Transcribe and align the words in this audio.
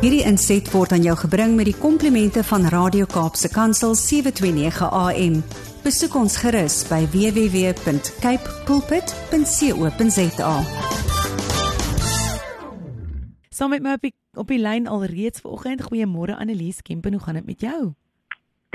Hierdie 0.00 0.22
inset 0.24 0.64
word 0.72 0.94
aan 0.96 1.02
jou 1.04 1.12
gebring 1.26 1.58
met 1.58 1.66
die 1.68 1.76
komplimente 1.76 2.40
van 2.48 2.62
Radio 2.72 3.04
Kaapse 3.04 3.50
Kansel 3.52 3.92
729 4.00 4.86
AM. 4.88 5.34
Besoek 5.84 6.16
ons 6.16 6.38
gerus 6.40 6.78
by 6.88 7.02
www.cape 7.12 8.54
pulpit.co.za. 8.64 10.54
Saam 13.52 13.76
met 13.76 13.84
my 13.84 13.92
op 13.98 14.08
die, 14.08 14.14
op 14.40 14.48
die 14.48 14.62
lyn 14.64 14.88
alreeds 14.88 15.44
vanoggend. 15.44 15.84
Goeiemôre 15.90 16.32
Annelies 16.40 16.80
Kempen, 16.80 17.12
hoe 17.12 17.20
gaan 17.28 17.36
dit 17.42 17.52
met 17.52 17.60
jou? 17.60 17.92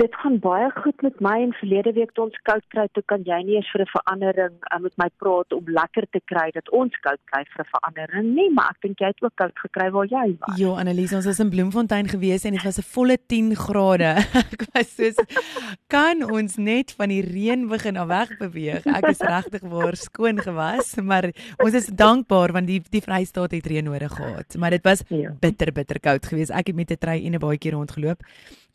Dit 0.00 0.16
gaan 0.20 0.36
baie 0.44 0.68
goed 0.76 1.02
met 1.04 1.20
my 1.24 1.34
en 1.40 1.52
verlede 1.56 1.92
week 1.96 2.10
toe 2.12 2.26
ons 2.26 2.40
koud 2.48 2.64
kry, 2.74 2.84
toe 2.92 3.02
kan 3.08 3.22
jy 3.24 3.38
nie 3.46 3.56
eens 3.56 3.68
vir 3.72 3.82
'n 3.84 3.92
verandering 3.92 4.56
uh, 4.68 4.80
met 4.86 4.92
my 5.00 5.08
praat 5.22 5.52
om 5.56 5.64
lekker 5.78 6.06
te 6.12 6.20
kry 6.32 6.50
dat 6.52 6.68
ons 6.70 6.92
koud 7.06 7.20
kry 7.32 7.42
vir 7.44 7.64
'n 7.64 7.70
verandering 7.72 8.28
nie, 8.34 8.50
maar 8.52 8.76
ek 8.76 8.82
dink 8.82 9.00
jy 9.00 9.06
het 9.06 9.22
ook 9.22 9.34
koud 9.34 9.56
gekry 9.64 9.90
waar 9.90 10.06
jy 10.06 10.36
was. 10.40 10.58
Ja, 10.58 10.74
Annelies, 10.76 11.12
ons 11.12 11.24
was 11.24 11.40
in 11.40 11.50
Bloemfontein 11.50 12.08
gewees 12.08 12.44
en 12.44 12.52
dit 12.52 12.62
was 12.62 12.78
'n 12.78 12.88
volle 12.92 13.16
10 13.26 13.54
grade. 13.56 14.12
ek 14.52 14.66
was 14.74 14.94
soos 14.96 15.16
kan 15.88 16.22
ons 16.30 16.56
net 16.56 16.92
van 16.92 17.08
die 17.08 17.22
reën 17.22 17.68
begin 17.68 17.96
af 17.96 18.08
weg 18.08 18.36
beweeg. 18.38 18.84
Ek 18.84 19.08
is 19.08 19.20
regtig 19.20 19.62
waar 19.62 19.96
skoon 19.96 20.38
gewas, 20.38 20.96
maar 21.00 21.32
ons 21.56 21.74
is 21.74 21.86
dankbaar 21.86 22.52
want 22.52 22.66
die 22.66 22.82
die 22.90 23.00
Vrystaat 23.00 23.50
het 23.50 23.66
reën 23.66 23.84
nodig 23.84 24.12
gehad. 24.12 24.56
Maar 24.58 24.70
dit 24.70 24.84
was 24.84 25.02
ja. 25.08 25.32
bitter 25.40 25.72
bitter 25.72 26.00
koud 26.00 26.26
geweest. 26.26 26.50
Ek 26.50 26.66
het 26.66 26.76
met 26.76 26.90
'n 26.90 27.00
trui 27.00 27.24
en 27.24 27.32
'n 27.32 27.40
baadjie 27.40 27.72
rondgeloop 27.72 28.20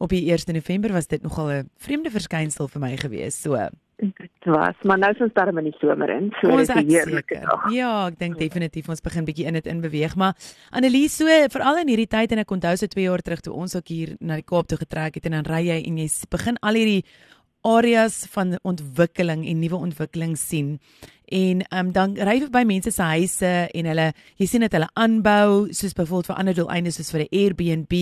op 0.01 0.09
die 0.09 0.25
1 0.33 0.53
November 0.53 0.91
was 0.91 1.07
dit 1.07 1.21
nogal 1.21 1.51
'n 1.51 1.69
vreemde 1.77 2.11
verskynsel 2.11 2.67
vir 2.67 2.81
my 2.81 2.97
gewees. 2.97 3.41
So 3.41 3.69
dit 4.01 4.45
was, 4.49 4.75
maar 4.81 4.97
nou 4.97 5.11
is 5.13 5.21
ons 5.21 5.33
daar 5.33 5.47
in 5.47 5.63
die 5.63 5.75
somer 5.77 6.09
in. 6.09 6.31
So 6.41 6.49
ons 6.49 6.69
is 6.69 6.93
heerlik. 6.93 7.29
Ja, 7.69 8.07
ek 8.07 8.17
dink 8.19 8.39
definitief 8.39 8.89
ons 8.89 9.01
begin 9.01 9.25
bietjie 9.27 9.45
in 9.45 9.53
dit 9.53 9.67
in 9.69 9.81
beweeg, 9.81 10.15
maar 10.15 10.33
Annelies, 10.71 11.17
so 11.17 11.25
veral 11.25 11.77
in 11.83 11.87
hierdie 11.87 12.09
tyd 12.09 12.31
en 12.31 12.41
ek 12.41 12.51
onthou 12.51 12.75
so 12.75 12.87
2 12.87 13.03
jaar 13.03 13.21
terug 13.21 13.43
toe 13.45 13.53
ons 13.53 13.75
ook 13.75 13.87
hier 13.87 14.15
na 14.19 14.35
die 14.35 14.47
Kaap 14.47 14.67
toe 14.67 14.77
getrek 14.77 15.15
het 15.15 15.25
en 15.25 15.37
dan 15.37 15.45
ry 15.45 15.67
jy 15.67 15.83
en 15.85 15.97
jy 15.97 16.09
begin 16.29 16.57
al 16.61 16.73
hierdie 16.73 17.03
areas 17.61 18.25
van 18.33 18.57
ontwikkeling 18.65 19.45
en 19.45 19.59
nuwe 19.59 19.75
ontwikkeling 19.75 20.37
sien. 20.37 20.79
En 21.31 21.61
ehm 21.61 21.85
um, 21.85 21.91
dan 21.91 22.15
ry 22.17 22.39
jy 22.39 22.49
by 22.51 22.63
mense 22.67 22.91
se 22.91 23.03
huise 23.13 23.51
en 23.71 23.91
hulle 23.91 24.07
jy 24.41 24.47
sien 24.49 24.65
dit 24.65 24.73
hulle 24.73 24.89
aanbou 24.99 25.69
soos 25.69 25.93
byvoorbeeld 25.93 26.31
vir 26.31 26.41
ander 26.41 26.57
doeleindes 26.57 26.97
soos 26.97 27.13
vir 27.13 27.27
'n 27.27 27.31
Airbnb 27.43 27.93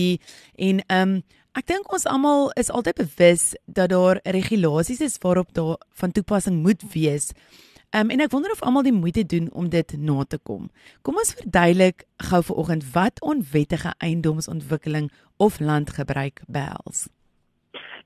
en 0.56 0.80
ehm 0.86 1.12
um, 1.12 1.22
Ek 1.58 1.66
dink 1.66 1.88
ons 1.90 2.06
almal 2.06 2.52
is 2.60 2.68
altyd 2.70 3.00
bewus 3.00 3.56
dat 3.66 3.90
daar 3.90 4.20
regulasies 4.22 5.00
is 5.02 5.18
waarop 5.18 5.48
daar 5.52 5.80
van 5.98 6.12
toepassing 6.14 6.62
moet 6.62 6.82
wees. 6.92 7.32
Um, 7.90 8.12
en 8.14 8.22
ek 8.22 8.30
wonder 8.30 8.52
of 8.54 8.62
almal 8.62 8.86
die 8.86 8.94
moeite 8.94 9.24
doen 9.26 9.48
om 9.50 9.66
dit 9.68 9.96
na 9.98 10.22
te 10.22 10.38
kom. 10.38 10.68
Kom 11.02 11.18
ons 11.18 11.34
verduidelik 11.34 12.04
gou 12.30 12.42
vanoggend 12.52 12.86
wat 12.94 13.18
onwettige 13.20 13.96
eiendomsontwikkeling 13.98 15.10
of 15.42 15.58
landgebruik 15.58 16.44
behels. 16.46 17.08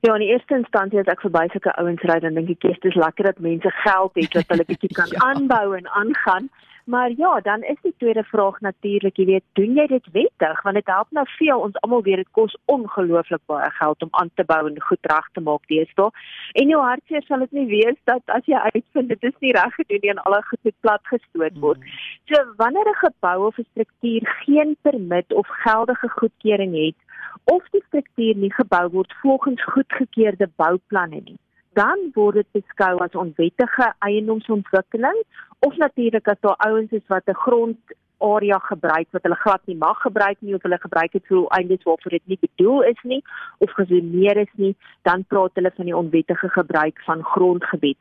Ja, 0.00 0.14
in 0.14 0.24
die 0.24 0.32
eerste 0.32 0.56
instansie 0.56 1.02
as 1.02 1.12
ek 1.12 1.20
verby 1.24 1.44
sulke 1.52 1.76
ouens 1.80 2.00
ry, 2.08 2.16
dan 2.24 2.40
dink 2.40 2.48
ek 2.56 2.64
dit 2.64 2.88
is 2.88 2.96
lekker 2.96 3.28
dat 3.28 3.44
mense 3.44 3.70
geld 3.84 4.16
het 4.22 4.38
dat 4.38 4.54
hulle 4.54 4.64
bietjie 4.72 4.92
kan 4.96 5.12
ja. 5.16 5.20
aanbou 5.28 5.76
en 5.76 5.92
aangaan. 6.00 6.48
Maar 6.84 7.10
ja, 7.16 7.40
dan 7.40 7.62
is 7.62 7.76
die 7.82 7.94
tweede 7.98 8.24
vraag 8.24 8.60
natuurlik, 8.60 9.16
jy 9.16 9.24
weet, 9.24 9.44
doen 9.52 9.76
jy 9.78 9.86
dit 9.86 10.08
wettig? 10.12 10.62
Want 10.62 10.74
dit 10.74 10.86
help 10.86 11.10
nou 11.10 11.26
veel. 11.36 11.60
Ons 11.60 11.78
almal 11.80 12.02
weet 12.02 12.20
dit 12.20 12.30
kos 12.30 12.56
ongelooflik 12.64 13.40
baie 13.46 13.70
geld 13.70 14.02
om 14.02 14.08
aan 14.10 14.30
te 14.34 14.44
bou 14.44 14.60
en 14.68 14.80
goed 14.88 15.08
reg 15.12 15.28
te 15.32 15.40
maak 15.40 15.64
deesdae. 15.72 16.10
En 16.52 16.68
jou 16.68 16.82
hartseer 16.82 17.24
sal 17.24 17.46
dit 17.46 17.56
nie 17.60 17.66
wees 17.72 17.96
dat 18.04 18.34
as 18.36 18.44
jy 18.44 18.60
uitvind 18.74 19.08
dit 19.08 19.24
is 19.30 19.38
nie 19.40 19.54
reg 19.56 19.74
gedoen 19.78 20.02
nie 20.02 20.12
en 20.12 20.22
alle 20.28 20.42
goed 20.50 20.70
het 20.70 20.76
plat 20.80 21.12
gestoot 21.12 21.56
word. 21.64 21.80
Hmm. 21.80 21.96
So 22.28 22.44
wanneer 22.60 22.88
'n 22.92 23.00
gebou 23.06 23.46
of 23.46 23.58
'n 23.58 23.66
struktuur 23.70 24.28
geen 24.44 24.76
permit 24.82 25.32
of 25.32 25.48
geldige 25.64 26.08
goedkeuring 26.08 26.76
het 26.84 27.00
of 27.44 27.64
die 27.70 27.82
struktuur 27.86 28.36
nie 28.36 28.52
gebou 28.52 28.88
word 28.90 29.14
volgens 29.22 29.64
goedgekeurde 29.64 30.48
bouplanne 30.56 31.20
nie, 31.24 31.38
dan 31.74 32.10
word 32.14 32.34
dit 32.34 32.50
beskou 32.52 32.94
as 33.04 33.18
onwettige 33.24 33.92
eiendomsontwikkeling 33.98 35.20
of 35.66 35.76
natuurlik 35.76 36.28
as 36.28 36.40
daar 36.40 36.58
ouens 36.68 36.90
is 36.90 37.06
wat 37.12 37.28
'n 37.28 37.42
grond 37.46 37.78
area 38.18 38.58
gebruik 38.58 39.08
wat 39.10 39.22
hulle 39.26 39.38
glad 39.44 39.62
nie 39.66 39.76
mag 39.76 40.00
gebruik 40.02 40.38
nie 40.40 40.54
of 40.54 40.62
hulle 40.62 40.78
gebruik 40.78 41.12
dit 41.12 41.26
vir 41.30 41.42
eindes 41.58 41.82
waarvoor 41.88 42.14
dit 42.16 42.26
nie 42.32 42.38
bedoel 42.40 42.82
is 42.90 43.02
nie 43.02 43.20
of 43.58 43.74
gesoneer 43.78 44.40
is 44.44 44.52
nie, 44.54 44.74
dan 45.08 45.24
praat 45.24 45.60
hulle 45.60 45.72
van 45.76 45.90
die 45.90 45.96
onwettige 45.96 46.48
gebruik 46.48 47.02
van 47.08 47.24
grondgebied. 47.34 47.98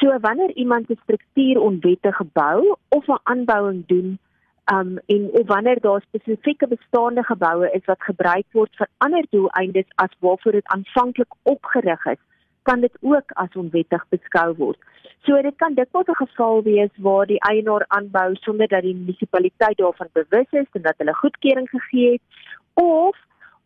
So 0.00 0.18
wanneer 0.20 0.52
iemand 0.54 0.90
'n 0.90 1.00
struktuur 1.02 1.60
onwettig 1.60 2.20
bou 2.32 2.76
of 2.88 3.08
'n 3.08 3.20
aanbouing 3.22 3.86
doen, 3.86 4.18
um 4.72 4.98
en 5.06 5.28
of 5.32 5.46
wanneer 5.46 5.80
daar 5.80 6.00
spesifieke 6.00 6.66
bestaande 6.66 7.22
geboue 7.22 7.70
is 7.72 7.84
wat 7.84 8.02
gebruik 8.02 8.46
word 8.52 8.76
vir 8.76 8.88
ander 8.98 9.24
doeleindes 9.30 9.90
as 9.94 10.16
waarvoor 10.18 10.52
dit 10.52 10.66
aanvanklik 10.66 11.32
opgerig 11.42 12.06
is, 12.06 12.22
kan 12.68 12.80
dit 12.80 12.96
ook 13.00 13.32
as 13.42 13.58
onwettig 13.62 14.04
beskou 14.14 14.48
word. 14.58 14.78
So 15.26 15.38
dit 15.42 15.56
kan 15.62 15.74
dikwels 15.74 16.08
'n 16.08 16.22
geval 16.24 16.62
wees 16.62 16.92
waar 17.06 17.26
die 17.26 17.42
eienaar 17.50 17.84
aanbou 17.88 18.34
sonder 18.34 18.68
dat 18.68 18.82
die 18.82 18.94
munisipaliteit 18.94 19.78
daarvan 19.78 20.08
bewus 20.12 20.50
is 20.50 20.70
en 20.72 20.82
dat 20.82 20.98
hulle 20.98 21.14
goedkeuring 21.14 21.68
gegee 21.68 22.12
het 22.12 22.22
of 22.74 23.16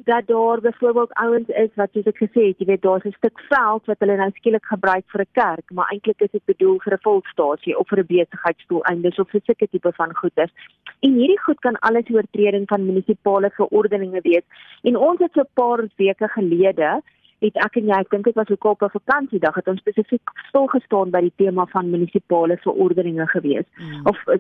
dat 0.05 0.27
daar 0.27 0.61
byvoorbeeld 0.61 1.13
ouens 1.13 1.49
is 1.49 1.69
wat 1.75 1.89
soos 1.93 2.09
ek 2.09 2.17
gesê 2.17 2.43
het, 2.49 2.59
jy 2.59 2.67
weet 2.67 2.83
daar's 2.83 3.05
'n 3.05 3.19
stuk 3.19 3.41
veld 3.49 3.85
wat 3.91 3.99
hulle 3.99 4.17
nou 4.17 4.31
skielik 4.35 4.65
gebruik 4.65 5.05
vir 5.13 5.21
'n 5.21 5.33
kerk, 5.33 5.67
maar 5.71 5.91
eintlik 5.93 6.21
is 6.21 6.31
dit 6.31 6.45
bedoel 6.45 6.79
vir 6.85 6.93
'n 6.95 7.05
volkstasie 7.09 7.79
of 7.79 7.89
vir 7.89 7.99
'n 7.99 8.07
besigheidsdoeleindes 8.07 9.19
of 9.19 9.31
vir 9.31 9.41
sulke 9.45 9.69
tipe 9.69 9.93
van 9.93 10.17
goederes. 10.17 10.53
En 11.01 11.13
hierdie 11.13 11.41
goed 11.41 11.61
kan 11.61 11.79
alles 11.79 12.11
oortreding 12.11 12.69
van 12.69 12.87
munisipale 12.87 13.51
verordeninge 13.51 14.21
wees. 14.21 14.45
En 14.83 14.97
ons 14.97 15.19
het 15.19 15.33
so 15.33 15.41
'n 15.41 15.55
paar 15.55 15.81
weke 15.97 16.29
gelede 16.29 17.03
het 17.41 17.57
ek 17.65 17.79
en 17.81 17.91
jy, 17.91 17.99
ek 18.05 18.11
dink 18.13 18.29
dit 18.29 18.39
was 18.39 18.51
ook 18.53 18.65
op 18.65 18.83
'n 18.83 18.93
vakansiedag 18.97 19.55
het 19.55 19.69
ons 19.69 19.81
spesifiek 19.81 20.31
stil 20.49 20.67
gestaan 20.67 21.11
by 21.11 21.21
die 21.21 21.33
tema 21.37 21.67
van 21.73 21.91
munisipale 21.91 22.57
verordeninge 22.57 23.27
gewees 23.27 23.67
mm. 23.77 24.07
of 24.07 24.17
uh, 24.27 24.39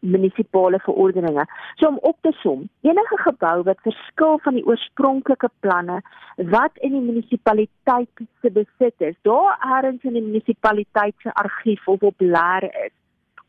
munisipale 0.00 0.78
verordeninge. 0.78 1.44
So 1.76 1.88
om 1.88 1.98
op 2.02 2.16
te 2.20 2.32
som, 2.42 2.68
enige 2.82 3.18
gebou 3.26 3.62
wat 3.62 3.80
verskil 3.82 4.38
van 4.42 4.54
die 4.54 4.66
oorspronklike 4.66 5.50
planne 5.60 6.00
wat 6.36 6.72
in 6.76 6.92
die 6.92 7.06
munisipaliteit 7.06 8.26
se 8.42 8.50
besit 8.50 8.94
is, 8.98 9.16
daar 9.22 9.58
ergens 9.78 10.02
in 10.02 10.12
die 10.12 10.22
munisipaliteit 10.22 11.14
se 11.22 11.32
argief 11.32 11.88
of 11.88 12.02
op 12.02 12.20
leer 12.20 12.64
is 12.86 12.92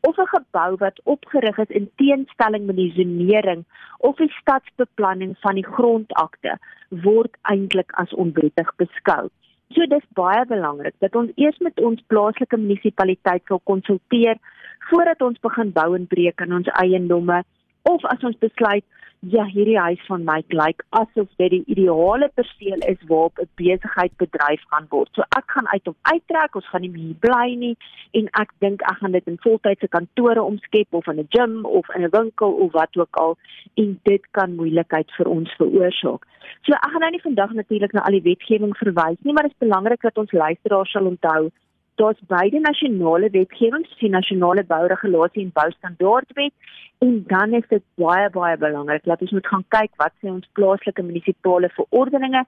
of 0.00 0.16
'n 0.18 0.26
gebou 0.26 0.76
wat 0.76 1.00
opgerig 1.04 1.58
is 1.58 1.68
in 1.68 1.90
teenstelling 1.96 2.66
met 2.66 2.76
die 2.76 2.92
zonering 2.92 3.64
of 3.98 4.16
die 4.16 4.32
stadsbeplanning 4.40 5.36
van 5.40 5.54
die 5.54 5.66
grondakte 5.66 6.58
word 6.88 7.36
eintlik 7.42 7.92
as 7.92 8.14
onwettig 8.14 8.72
beskou. 8.76 9.28
So 9.70 9.86
dis 9.86 10.06
baie 10.18 10.44
belangrik 10.46 10.94
dat 10.98 11.14
ons 11.14 11.30
eers 11.34 11.58
met 11.58 11.80
ons 11.80 12.02
plaaslike 12.06 12.56
munisipaliteit 12.56 13.42
sal 13.46 13.60
konsulteer 13.64 14.38
voordat 14.90 15.22
ons 15.22 15.38
begin 15.38 15.72
bou 15.72 15.94
en 15.94 16.06
breek 16.06 16.40
in 16.40 16.52
ons 16.52 16.70
eiendomme 16.82 17.42
of 17.82 18.04
as 18.04 18.24
ons 18.24 18.38
besluit 18.38 18.84
ja, 19.20 19.44
hierdie 19.44 19.76
huis 19.78 20.00
van 20.08 20.22
my 20.24 20.38
lyk 20.48 20.80
asof 20.96 21.28
dit 21.40 21.52
die 21.52 21.64
ideale 21.74 22.30
perseel 22.34 22.80
is 22.88 23.00
waarop 23.08 23.38
'n 23.38 23.48
besigheid 23.60 24.12
bedryf 24.16 24.62
gaan 24.72 24.86
word. 24.88 25.08
So 25.12 25.22
ek 25.36 25.44
gaan 25.46 25.68
uit 25.68 25.88
om 25.88 25.96
uittrek, 26.02 26.54
ons 26.54 26.68
gaan 26.68 26.80
nie 26.80 26.90
meer 26.90 27.14
bly 27.20 27.54
nie 27.54 27.76
en 28.12 28.28
ek 28.40 28.52
dink 28.58 28.82
ek 28.82 28.96
gaan 29.00 29.12
dit 29.12 29.26
in 29.26 29.38
voltydse 29.38 29.88
kantore 29.88 30.42
omskep 30.42 30.88
of 30.90 31.06
in 31.06 31.20
'n 31.20 31.28
gim 31.28 31.64
of 31.64 31.86
in 31.94 32.02
'n 32.04 32.10
winkel 32.10 32.50
of 32.52 32.72
wat 32.72 32.96
ook 32.96 33.16
al 33.16 33.36
en 33.76 34.00
dit 34.02 34.30
kan 34.30 34.54
moeilikheid 34.54 35.10
vir 35.16 35.28
ons 35.28 35.50
veroorsaak. 35.56 36.24
So 36.62 36.72
ek 36.72 36.90
gaan 36.90 37.00
nou 37.00 37.10
nie 37.10 37.28
vandag 37.28 37.52
natuurlik 37.52 37.92
na 37.92 38.00
al 38.00 38.12
die 38.12 38.28
wetgewing 38.30 38.76
verwys 38.76 39.20
nie, 39.22 39.32
maar 39.32 39.42
dit 39.42 39.52
is 39.52 39.66
belangrik 39.68 40.00
dat 40.00 40.18
ons 40.18 40.32
luisteraars 40.32 40.90
sal 40.90 41.06
onthou 41.06 41.50
daar's 42.00 42.20
beide 42.26 42.60
nasionale 42.64 43.28
wetgewings, 43.30 43.96
die 44.00 44.10
nasionale 44.10 44.64
bouregulasie 44.64 45.44
en 45.44 45.52
boustandaardwet 45.52 46.52
en 47.04 47.24
dan 47.26 47.54
is 47.58 47.66
dit 47.68 47.82
baie 48.00 48.28
baie 48.30 48.56
belangrik 48.60 49.04
dat 49.08 49.22
ons 49.24 49.32
moet 49.36 49.46
gaan 49.52 49.64
kyk 49.76 49.92
wat 50.02 50.12
sê 50.20 50.28
ons 50.32 50.48
plaaslike 50.58 51.04
munisipale 51.04 51.70
verordeninge 51.76 52.42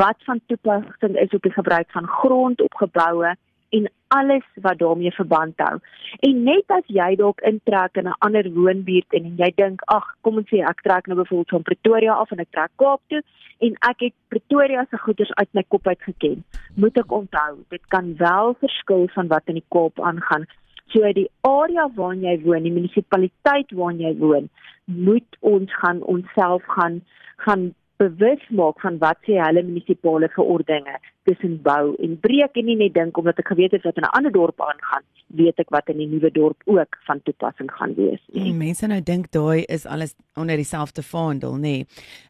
wat 0.00 0.26
van 0.28 0.40
toepassing 0.50 1.18
is 1.24 1.34
op 1.38 1.46
die 1.46 1.54
gebruik 1.56 1.90
van 1.96 2.06
grond 2.20 2.62
op 2.62 2.78
geboue 2.82 3.32
en 3.68 3.90
alles 4.08 4.44
wat 4.54 4.78
daarmee 4.78 5.10
verband 5.12 5.54
hou. 5.56 5.78
En 6.20 6.42
net 6.42 6.64
as 6.72 6.86
jy 6.86 7.08
dalk 7.20 7.40
intrek 7.40 7.96
in 8.00 8.08
'n 8.08 8.20
ander 8.26 8.46
woonbuurt 8.52 9.12
en, 9.12 9.24
en 9.24 9.36
jy 9.36 9.50
dink, 9.56 9.82
ag, 9.86 10.06
kom 10.20 10.36
ons 10.36 10.48
sê 10.48 10.62
ek 10.64 10.80
trek 10.82 11.06
nou 11.06 11.18
byvoorbeeld 11.18 11.56
van 11.56 11.62
Pretoria 11.62 12.12
af 12.12 12.30
en 12.32 12.40
ek 12.40 12.50
trek 12.50 12.70
Kaap 12.76 13.00
toe 13.08 13.22
en 13.58 13.76
ek 13.90 14.00
het 14.00 14.14
Pretoria 14.28 14.86
se 14.90 14.98
goederes 14.98 15.34
uit 15.34 15.48
my 15.52 15.64
kop 15.68 15.86
uit 15.86 16.02
geken. 16.02 16.44
Moet 16.74 16.96
ek 16.98 17.12
onthou, 17.12 17.58
dit 17.68 17.84
kan 17.88 18.16
wel 18.16 18.54
verskil 18.60 19.08
van 19.08 19.28
wat 19.28 19.42
in 19.46 19.60
die 19.60 19.68
Kaap 19.68 20.00
aangaan. 20.00 20.46
So 20.88 21.12
die 21.12 21.30
area 21.40 21.88
waar 21.94 22.14
jy 22.14 22.40
woon, 22.44 22.62
die 22.62 22.72
munisipaliteit 22.72 23.72
waar 23.76 23.92
jy 23.92 24.16
woon, 24.16 24.48
moet 24.84 25.36
ons 25.40 25.74
gaan 25.82 26.02
onsself 26.02 26.64
gaan 26.64 27.02
gaan 27.38 27.74
bewus 27.98 28.42
maak 28.54 28.80
van 28.80 28.98
wat 29.02 29.18
sê 29.26 29.38
hulle 29.42 29.62
munisipale 29.66 30.28
verordeninge 30.34 30.98
tussen 31.28 31.58
bou 31.62 31.94
en 32.04 32.14
breek 32.22 32.56
en 32.60 32.68
nie 32.70 32.76
net 32.78 32.94
dink 32.94 33.18
omdat 33.18 33.40
ek 33.42 33.50
geweet 33.52 33.74
het 33.76 33.86
wat 33.88 33.98
in 33.98 34.06
'n 34.06 34.14
ander 34.18 34.32
dorp 34.32 34.60
aangaan, 34.60 35.04
weet 35.40 35.58
ek 35.58 35.70
wat 35.70 35.90
in 35.92 35.98
die 35.98 36.06
nuwe 36.06 36.30
dorp 36.30 36.62
ook 36.66 36.96
van 37.06 37.20
toepassing 37.22 37.70
gaan 37.72 37.94
wees. 37.94 38.22
Die 38.32 38.54
mense 38.54 38.86
nou 38.86 39.00
dink 39.02 39.30
daai 39.30 39.64
is 39.66 39.86
alles 39.86 40.14
onder 40.34 40.56
dieselfde 40.56 41.02
vaandel, 41.02 41.56
nê. 41.56 41.60
Nee. 41.60 41.86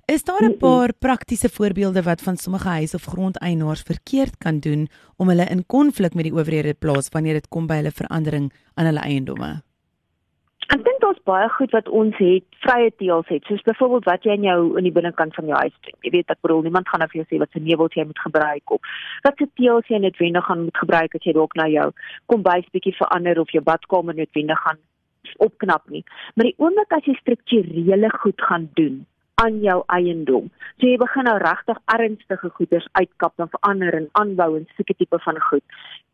Is 0.06 0.24
daar 0.24 0.42
'n 0.42 0.56
paar 0.56 0.92
praktiese 0.92 1.48
voorbeelde 1.48 2.02
wat 2.02 2.22
van 2.22 2.36
sommige 2.36 2.68
huis 2.68 2.94
of 2.94 3.04
grondeienaars 3.04 3.82
verkeerd 3.82 4.38
kan 4.38 4.60
doen 4.60 4.88
om 5.16 5.28
hulle 5.28 5.46
in 5.50 5.66
konflik 5.66 6.14
met 6.14 6.24
die 6.24 6.32
owerhede 6.32 6.74
plaas 6.74 7.08
wanneer 7.08 7.34
dit 7.34 7.48
kom 7.48 7.66
by 7.66 7.74
hulle 7.74 7.92
verandering 7.92 8.52
aan 8.74 8.86
hulle 8.86 9.00
eiendomme? 9.00 9.67
Ek 10.68 10.82
dink 10.84 10.98
daar's 11.00 11.20
baie 11.24 11.46
goed 11.48 11.72
wat 11.72 11.86
ons 11.96 12.16
het, 12.20 12.44
vrye 12.60 12.90
teels 13.00 13.28
het, 13.32 13.46
soos 13.48 13.62
byvoorbeeld 13.64 14.04
wat 14.04 14.26
jy 14.28 14.34
in 14.36 14.42
jou 14.44 14.58
in 14.76 14.84
die 14.84 14.92
binnekant 14.92 15.32
van 15.38 15.46
jou 15.48 15.60
huis 15.62 15.72
doen. 15.86 15.96
Jy 16.04 16.10
weet 16.12 16.34
ek 16.34 16.42
bedoel 16.44 16.60
niemand 16.66 16.90
gaan 16.92 17.04
af 17.06 17.14
jou 17.16 17.24
sê 17.24 17.38
wat 17.40 17.56
se 17.56 17.62
nevels 17.64 17.96
jy 17.96 18.04
moet 18.04 18.20
gebruik 18.20 18.74
of 18.76 18.90
wat 19.24 19.40
se 19.40 19.48
teels 19.56 19.88
jy 19.88 20.02
netwendig 20.04 20.44
gaan 20.44 20.66
moet 20.66 20.82
gebruik 20.82 21.16
as 21.16 21.24
jy 21.24 21.32
dalk 21.38 21.56
na 21.56 21.70
jou 21.72 21.86
kombuis 22.28 22.68
bietjie 22.76 22.92
verander 22.98 23.40
of 23.40 23.54
jou 23.56 23.64
badkamer 23.64 24.18
netwendig 24.20 24.60
gaan 24.66 24.82
opknap 25.48 25.88
nie. 25.88 26.04
Maar 26.36 26.50
die 26.50 26.56
oomblik 26.60 26.92
as 26.98 27.08
jy 27.08 27.16
strukturele 27.22 28.12
goed 28.20 28.44
gaan 28.50 28.68
doen, 28.76 29.00
aan 29.42 29.60
jou 29.62 29.82
eiendom. 29.86 30.48
So 30.78 30.86
jy 30.86 30.96
begin 31.00 31.26
nou 31.28 31.36
regtig 31.42 31.78
ernstige 31.94 32.50
goederes 32.56 32.88
uitkap 32.98 33.42
en 33.42 33.50
verander 33.54 33.94
en 33.98 34.08
aanbou 34.20 34.48
en 34.58 34.66
sulke 34.76 34.96
tipe 34.98 35.18
van 35.24 35.40
goed. 35.48 35.64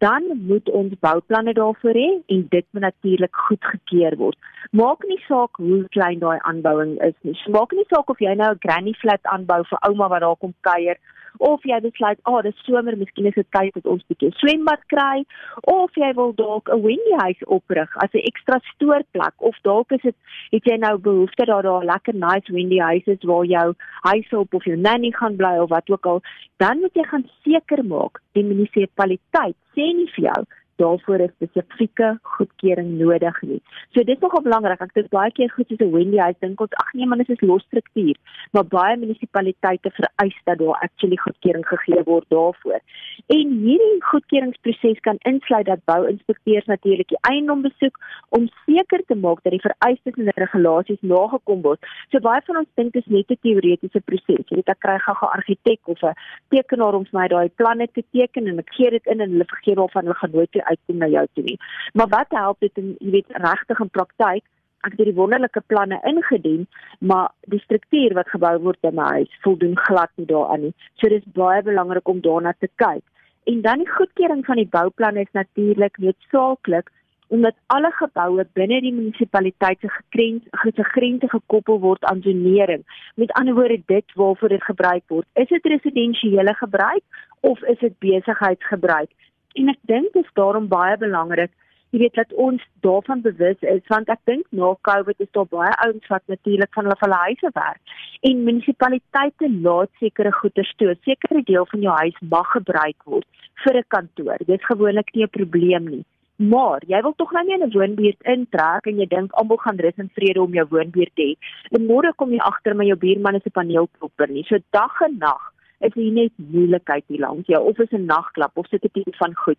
Dan 0.05 0.29
moet 0.49 0.69
ons 0.81 0.93
bouplanne 1.07 1.55
daarvoor 1.57 1.99
hê 2.01 2.11
en 2.37 2.47
dit 2.51 2.67
moet 2.71 2.87
natuurlik 2.89 3.43
goedgekeur 3.47 4.17
word. 4.21 4.39
Maak 4.73 5.05
nie 5.09 5.21
saak 5.29 5.61
hoe 5.63 5.83
klein 5.97 6.21
daai 6.25 6.39
aanbouing 6.51 6.97
is 7.09 7.17
nie. 7.23 7.37
Maak 7.57 7.73
nie 7.73 7.87
saak 7.93 8.11
of 8.11 8.21
jy 8.21 8.35
nou 8.35 8.53
'n 8.53 8.63
granny 8.67 8.95
flat 9.03 9.25
aanbou 9.35 9.63
vir 9.71 9.79
ouma 9.89 10.09
wat 10.09 10.21
daar 10.21 10.37
kom 10.37 10.55
kuier 10.61 10.99
of 11.39 11.63
jy 11.65 11.81
besluit, 11.81 12.19
"Ag, 12.23 12.35
oh, 12.35 12.43
dis 12.43 12.65
somer, 12.65 12.97
miskien 12.97 13.27
is 13.27 13.35
dit 13.35 13.47
tyd 13.51 13.75
dat 13.75 13.87
ons 13.87 14.05
bietjie 14.09 14.33
swembad 14.39 14.81
kry," 14.87 15.25
of 15.63 15.91
jy 15.95 16.13
wil 16.15 16.33
dalk 16.33 16.69
'n 16.69 16.83
Wendy 16.83 17.15
huis 17.19 17.45
oprig 17.47 17.97
as 17.97 18.11
'n 18.15 18.27
ekstra 18.31 18.61
stoorplek 18.75 19.35
of 19.39 19.57
dalk 19.63 19.93
is 19.93 20.03
dit 20.03 20.17
het 20.53 20.65
jy 20.65 20.77
nou 20.77 20.99
behoefte 20.99 21.45
dat 21.45 21.63
daar 21.63 21.83
'n 21.83 21.87
lekker 21.87 22.15
nice 22.15 22.53
Wendy 22.53 22.79
huis 22.79 23.07
is 23.07 23.23
waar 23.23 23.45
jou 23.45 23.75
huishulp 24.03 24.55
of 24.55 24.65
jou 24.65 24.77
nanny 24.77 25.11
gaan 25.11 25.37
bly 25.37 25.59
of 25.59 25.69
wat 25.69 25.91
ook 25.91 26.07
al, 26.07 26.23
dan 26.57 26.81
moet 26.81 26.95
jy 26.95 27.05
gaan 27.05 27.29
seker 27.43 27.85
maak 27.85 28.21
die 28.33 28.45
munisipaliteit 28.45 29.57
sê 29.75 29.87
nie 29.95 30.11
vir 30.15 30.25
jou 30.31 30.45
daarvoor 30.77 31.19
'n 31.23 31.33
spesifieke 31.37 32.19
goedkeuring 32.23 32.91
nodig 32.99 33.43
nie. 33.43 33.63
So 33.93 34.03
dit 34.03 34.17
is 34.17 34.23
nogal 34.23 34.43
belangrik. 34.43 34.81
Ek 34.81 34.95
dink 34.95 35.09
baie 35.11 35.33
keer 35.33 35.51
goed 35.51 35.69
soos 35.69 35.81
'n 35.81 35.93
Wendy 35.93 36.19
huis 36.19 36.39
dink 36.41 36.61
ons 36.61 36.75
ag 36.83 36.93
nee 36.93 37.07
man 37.07 37.19
dit 37.19 37.29
is 37.29 37.41
los 37.41 37.63
struktuur, 37.63 38.17
maar 38.53 38.65
baie 38.65 38.97
munisipaliteite 38.97 39.91
vereis 39.91 40.39
dat 40.45 40.59
daar 40.59 40.79
actually 40.87 41.17
goedkeuring 41.17 41.67
gegee 41.67 42.03
word 42.05 42.25
daarvoor. 42.29 42.81
En 43.27 43.47
hierdie 43.65 44.03
goedkeuringsproses 44.05 45.01
kan 45.01 45.17
insluit 45.19 45.67
dat 45.67 45.85
bouinspekteurs 45.85 46.67
natuurlik 46.67 47.09
die 47.09 47.19
eiendom 47.21 47.63
besoek 47.63 47.97
om 48.29 48.49
seker 48.67 49.03
te 49.07 49.15
maak 49.15 49.43
dat 49.43 49.53
die 49.53 49.67
vereistes 49.69 50.15
en 50.15 50.31
regulasies 50.35 51.01
nagekom 51.01 51.63
word. 51.63 51.81
So 52.11 52.19
baie 52.19 52.41
van 52.45 52.57
ons 52.57 52.69
dink 52.75 52.93
dit 52.93 53.03
is 53.07 53.13
net 53.13 53.31
'n 53.31 53.39
teoretiese 53.41 54.01
proses. 54.01 54.49
Jy 54.49 54.57
weet 54.57 54.69
ek 54.69 54.81
kry 54.81 54.99
gou 54.99 55.15
'n 55.15 55.37
argitek 55.39 55.81
of 55.85 56.03
'n 56.03 56.15
tekenaar 56.49 56.95
om 56.95 57.05
vir 57.05 57.21
my 57.21 57.29
daai 57.29 57.49
planne 57.49 57.87
te 57.93 58.03
teken 58.13 58.47
en 58.49 58.59
ek 58.59 58.71
gee 58.77 58.91
dit 58.91 59.07
in 59.07 59.21
en 59.21 59.31
hulle 59.31 59.45
vergeet 59.45 59.77
daarvan 59.77 60.05
hulle 60.05 60.15
gaan 60.15 60.31
nooit 60.31 60.64
uitkom 60.65 60.99
na 60.99 61.09
jou 61.13 61.27
toe 61.33 61.45
nie. 61.45 61.59
Maar 61.93 62.09
wat 62.09 62.37
help 62.39 62.61
dit 62.61 62.83
in 62.83 62.97
jy 62.99 63.15
weet 63.19 63.39
regtig 63.47 63.81
in 63.81 63.91
praktyk? 63.91 64.45
Ek 64.85 64.99
het 64.99 65.07
die 65.09 65.17
wonderlike 65.17 65.63
planne 65.73 65.97
ingedien, 66.05 66.67
maar 67.01 67.31
die 67.49 67.61
struktuur 67.63 68.15
wat 68.19 68.29
gebou 68.29 68.59
word 68.67 68.85
in 68.85 68.99
my 68.99 69.07
huis 69.19 69.39
voldoen 69.47 69.79
glad 69.87 70.13
nie 70.21 70.29
daaraan 70.29 70.67
nie. 70.69 70.75
So 71.01 71.09
dis 71.09 71.25
baie 71.39 71.63
belangrik 71.65 72.09
om 72.09 72.21
daarna 72.21 72.53
te 72.59 72.69
kyk. 72.83 73.05
En 73.45 73.63
dan 73.65 73.81
die 73.81 73.89
goedkeuring 73.89 74.45
van 74.45 74.61
die 74.61 74.69
bouplanne 74.69 75.25
is 75.25 75.33
natuurlik 75.33 75.99
noodsaaklik 75.99 76.93
omdat 77.35 77.55
alle 77.67 77.91
geboue 77.91 78.47
binne 78.53 78.81
die 78.85 78.93
munisipaliteit 78.93 79.81
se 79.81 79.89
gegrens 79.89 80.89
grense 80.95 81.29
gekoppel 81.29 81.81
word 81.81 82.05
aan 82.05 82.23
zonering. 82.23 82.85
Met 83.15 83.33
ander 83.33 83.55
woorde 83.55 83.83
dit 83.87 84.15
waarvoor 84.15 84.49
dit 84.49 84.65
gebruik 84.65 85.03
word, 85.07 85.27
is 85.33 85.49
dit 85.49 85.67
residensiële 85.67 86.55
gebruik 86.55 87.03
of 87.41 87.63
is 87.63 87.79
dit 87.79 87.99
besigheidsgebruik? 87.99 89.11
En 89.55 89.69
ek 89.69 89.79
dink 89.91 90.13
dit 90.13 90.25
is 90.25 90.35
daarom 90.39 90.67
baie 90.69 90.97
belangrik, 90.99 91.53
jy 91.95 92.01
weet 92.03 92.17
dat 92.19 92.33
ons 92.43 92.63
daarvan 92.83 93.21
bewus 93.23 93.61
is 93.71 93.83
want 93.93 94.09
ek 94.11 94.23
dink 94.31 94.49
na 94.51 94.73
Covid 94.89 95.21
is 95.23 95.31
daar 95.37 95.47
baie 95.51 95.75
ouens 95.87 96.09
wat 96.11 96.25
natuurlik 96.33 96.73
van 96.75 96.89
hulle 96.89 96.99
hulle 97.03 97.21
huise 97.27 97.51
werk 97.55 97.95
en 98.31 98.43
munisipaliteite 98.49 99.51
laat 99.67 99.93
sekere 100.03 100.33
goeder 100.41 100.73
toe. 100.81 100.97
Sekere 101.07 101.45
deel 101.47 101.69
van 101.71 101.87
jou 101.87 101.95
huis 102.01 102.19
mag 102.35 102.51
gebruik 102.57 103.07
word 103.13 103.47
vir 103.63 103.79
'n 103.79 103.91
kantoor. 103.95 104.39
Dit 104.43 104.59
is 104.59 104.71
gewoonlik 104.73 105.15
nie 105.15 105.25
'n 105.25 105.37
probleem 105.39 105.89
nie. 105.95 106.05
Maar 106.37 106.83
jy 106.87 107.01
wil 107.03 107.15
tog 107.15 107.33
nou 107.33 107.45
nie 107.45 107.55
in 107.55 107.63
'n 107.63 107.75
woonbuurt 107.79 108.23
intrek 108.35 108.87
en 108.91 108.99
jy 108.99 109.07
dink 109.07 109.33
almal 109.33 109.57
gaan 109.57 109.79
rus 109.79 109.99
en 109.99 110.11
vrede 110.15 110.43
om 110.43 110.55
jou 110.55 110.67
woonbuurt 110.71 111.17
hê. 111.17 111.37
En 111.71 111.87
môre 111.87 112.13
kom 112.17 112.31
jy 112.31 112.39
agter 112.39 112.75
maar 112.75 112.87
jou 112.87 112.97
buurman 112.97 113.35
is 113.35 113.47
'n 113.47 113.59
paneelklopper 113.61 114.29
nie. 114.29 114.45
So 114.45 114.59
dag 114.73 115.01
en 115.01 115.19
nag 115.19 115.54
is 115.89 115.95
hier 115.95 116.13
net 116.13 116.33
moeilikheid 116.37 117.05
hier 117.07 117.21
langs 117.27 117.47
jou 117.47 117.61
of 117.71 117.79
is 117.79 117.93
'n 117.93 118.07
nagklap 118.07 118.57
of 118.59 118.67
sit 118.69 118.85
'n 118.85 118.93
tipe 118.93 119.17
van 119.17 119.35
goed. 119.35 119.59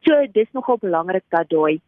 So 0.00 0.26
dis 0.32 0.52
nogal 0.52 0.78
belangrik 0.80 1.24
dat 1.28 1.48
daai 1.48 1.80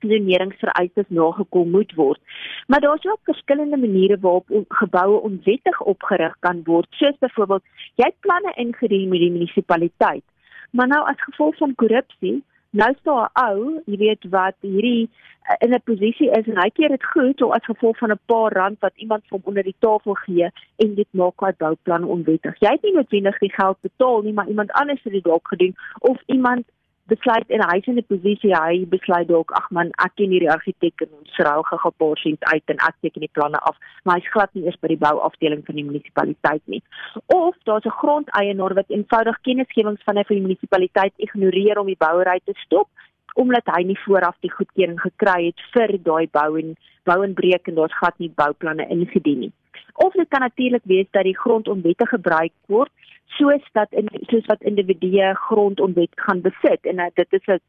saneringsvereistes 0.00 1.08
nagekom 1.08 1.70
moet 1.70 1.94
word. 1.94 2.20
Maar 2.66 2.80
daar's 2.80 3.06
ook 3.06 3.20
verskillende 3.22 3.76
maniere 3.76 4.18
waarop 4.20 4.64
geboue 4.68 5.20
onwettig 5.20 5.80
opgerig 5.80 6.36
kan 6.38 6.60
word, 6.64 6.86
soos 6.90 7.18
byvoorbeeld 7.18 7.62
jy 7.94 8.04
het 8.04 8.20
planne 8.20 8.52
ingedien 8.54 9.08
met 9.08 9.18
die 9.18 9.30
munisipaliteit. 9.30 10.24
Maar 10.70 10.88
nou 10.88 11.02
as 11.08 11.22
gevolg 11.22 11.56
van 11.56 11.74
korrupsie 11.74 12.42
nou 12.80 12.92
staan 13.00 13.28
'n 13.28 13.44
ou, 13.48 13.82
jy 13.86 13.96
weet 13.96 14.22
wat 14.30 14.56
hierdie 14.60 15.08
uh, 15.08 15.56
in 15.64 15.74
'n 15.74 15.82
posisie 15.84 16.30
is 16.38 16.46
en 16.50 16.60
hy 16.62 16.70
keer 16.74 16.88
dit 16.88 17.04
goed 17.14 17.42
of 17.42 17.52
as 17.54 17.70
gevolg 17.70 17.98
van 17.98 18.10
'n 18.10 18.20
paar 18.26 18.52
rand 18.52 18.78
wat 18.80 18.96
iemand 18.96 19.22
vir 19.26 19.38
hom 19.38 19.48
onder 19.50 19.62
die 19.62 19.78
tafel 19.78 20.14
gee 20.14 20.50
en 20.76 20.94
dit 20.94 21.10
maak 21.10 21.40
hy 21.40 21.52
bouplan 21.58 22.04
onwettig. 22.04 22.54
Jy 22.60 22.70
het 22.70 22.82
nie 22.82 22.94
noodwendig 22.94 23.38
die 23.38 23.54
geld 23.60 23.78
betaal 23.80 24.22
nie, 24.22 24.32
maar 24.32 24.48
iemand 24.48 24.72
anders 24.72 25.02
het 25.02 25.12
dit 25.12 25.24
dalk 25.24 25.48
gedoen 25.48 25.74
of 26.00 26.18
iemand 26.26 26.64
besluit 27.12 27.50
en 27.52 27.62
hy 27.68 27.76
is 27.78 27.86
in 27.90 27.98
'n 27.98 28.06
posisie 28.08 28.54
hy 28.54 28.84
besluit 28.94 29.28
dalk 29.28 29.50
ag 29.52 29.66
man 29.70 29.92
ek 30.06 30.14
ken 30.16 30.30
hierdie 30.34 30.50
argitek 30.50 31.02
en 31.04 31.10
ons 31.20 31.34
srou 31.36 31.62
gou 31.62 31.78
'n 31.90 31.98
paar 32.02 32.18
sent 32.18 32.44
uit 32.52 32.72
en 32.72 32.78
ek 32.88 32.96
teken 33.02 33.20
die 33.26 33.34
planne 33.36 33.58
af. 33.70 33.76
Maar 34.04 34.16
hy's 34.16 34.32
glad 34.34 34.54
nie 34.54 34.64
eers 34.64 34.80
by 34.80 34.88
die 34.88 35.02
bouafdeling 35.06 35.62
van 35.66 35.74
die 35.74 35.84
munisipaliteit 35.84 36.62
nie. 36.66 36.82
Of 37.26 37.56
daar's 37.64 37.84
'n 37.84 37.98
grondeienaar 38.00 38.74
wat 38.74 38.88
eenvoudig 38.88 39.40
kennisgewings 39.42 40.02
van 40.04 40.16
hy 40.16 40.24
vir 40.24 40.36
die 40.36 40.46
munisipaliteit 40.46 41.14
ignoreer 41.16 41.78
om 41.78 41.86
die 41.86 42.02
bouery 42.06 42.40
te 42.44 42.54
stop 42.64 42.88
omdat 43.34 43.66
hy 43.66 43.82
nie 43.82 43.98
vooraf 44.06 44.36
die 44.40 44.50
goedkeuring 44.50 45.00
gekry 45.00 45.46
het 45.46 45.60
vir 45.74 45.98
daai 46.02 46.28
bou 46.30 46.58
en 46.58 46.76
bou 47.04 47.22
en 47.24 47.34
breek 47.34 47.68
en 47.68 47.74
daar's 47.74 47.98
glad 47.98 48.18
nie 48.18 48.30
bouplanne 48.30 48.86
ingedien 48.88 49.38
nie. 49.38 49.52
Of 49.94 50.12
dit 50.12 50.28
kan 50.28 50.40
natuurlik 50.40 50.82
wees 50.84 51.06
dat 51.10 51.22
die 51.24 51.38
grond 51.38 51.68
onwettig 51.68 52.08
gebruik 52.08 52.52
word 52.66 52.90
soos 53.26 53.62
dat 53.72 53.92
in 53.92 54.08
soos 54.30 54.46
wat 54.46 54.62
individue 54.62 55.34
grond 55.34 55.80
onwettig 55.80 56.24
gaan 56.24 56.40
besit. 56.40 56.80
En 56.82 56.98
uh, 56.98 57.06
dit 57.14 57.32
is 57.32 57.46
'n 57.46 57.60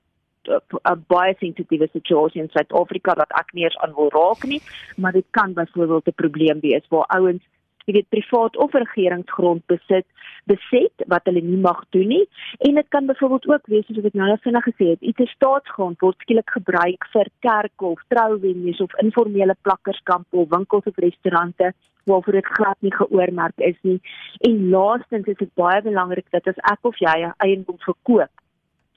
'n 0.92 1.04
baie 1.08 1.36
sensitiewe 1.40 1.88
situasie 1.92 2.42
in 2.42 2.50
Suid-Afrika 2.50 3.14
wat 3.14 3.32
ek 3.40 3.54
nie 3.54 3.64
eens 3.64 3.78
aan 3.78 3.96
wil 3.96 4.10
raak 4.10 4.44
nie, 4.44 4.62
maar 4.96 5.12
dit 5.12 5.26
kan 5.32 5.54
byvoorbeeld 5.54 6.08
'n 6.08 6.22
probleem 6.24 6.60
wees 6.60 6.88
waar 6.90 7.06
ouens 7.08 7.44
weet 7.86 8.10
privaat 8.10 8.58
of 8.58 8.74
regeringsgrond 8.74 9.66
besit 9.66 10.06
beset 10.44 11.06
wat 11.08 11.26
hulle 11.30 11.42
nie 11.42 11.58
mag 11.58 11.84
doen 11.90 12.08
nie. 12.08 12.28
En 12.58 12.74
dit 12.76 12.88
kan 12.88 13.06
byvoorbeeld 13.06 13.48
ook 13.48 13.68
wees 13.68 13.86
soos 13.86 14.06
ek 14.10 14.14
nou 14.14 14.30
net 14.30 14.42
vinnig 14.42 14.68
gesê 14.70 14.90
het 14.94 15.02
iets 15.02 15.32
staatsgrond 15.32 16.00
word 16.00 16.18
skielik 16.20 16.50
gebruik 16.58 17.08
vir 17.14 17.30
kerke 17.40 17.86
of 17.86 18.02
trouwenues 18.08 18.82
of 18.82 18.98
informele 19.02 19.56
plakkerskampe 19.62 20.38
of 20.38 20.50
winkels 20.50 20.86
of 20.86 20.98
restaurante 21.08 21.74
waarvoor 22.06 22.34
dit 22.40 22.54
glad 22.58 22.78
nie 22.80 22.94
geoormerk 22.96 23.58
is 23.58 23.78
nie. 23.82 24.00
En 24.48 24.70
laastens 24.70 25.28
is 25.28 25.38
dit 25.38 25.54
baie 25.54 25.82
belangrik 25.82 26.28
dat 26.30 26.48
as 26.48 26.62
ek 26.72 26.82
of 26.82 26.98
jy 27.00 27.16
'n 27.26 27.34
eiendom 27.38 27.78
verkoop 27.80 28.32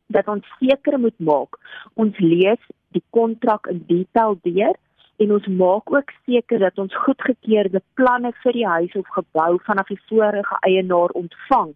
dat 0.08 0.28
ons 0.28 0.46
seker 0.58 0.98
moet 0.98 1.18
maak 1.18 1.58
ons 1.94 2.18
lees 2.18 2.62
die 2.96 3.04
kontrak 3.10 3.66
in 3.72 3.84
detail 3.86 4.38
deur 4.42 4.76
en 5.18 5.32
ons 5.34 5.46
maak 5.60 5.90
ook 5.92 6.12
seker 6.26 6.62
dat 6.62 6.78
ons 6.78 6.94
goedgekeurde 7.04 7.82
planne 7.98 8.30
vir 8.42 8.56
die 8.56 8.66
huis 8.66 8.94
of 9.00 9.08
gebou 9.16 9.50
vanaf 9.66 9.90
die 9.90 10.00
vorige 10.10 10.58
eienaar 10.68 11.14
ontvang 11.22 11.74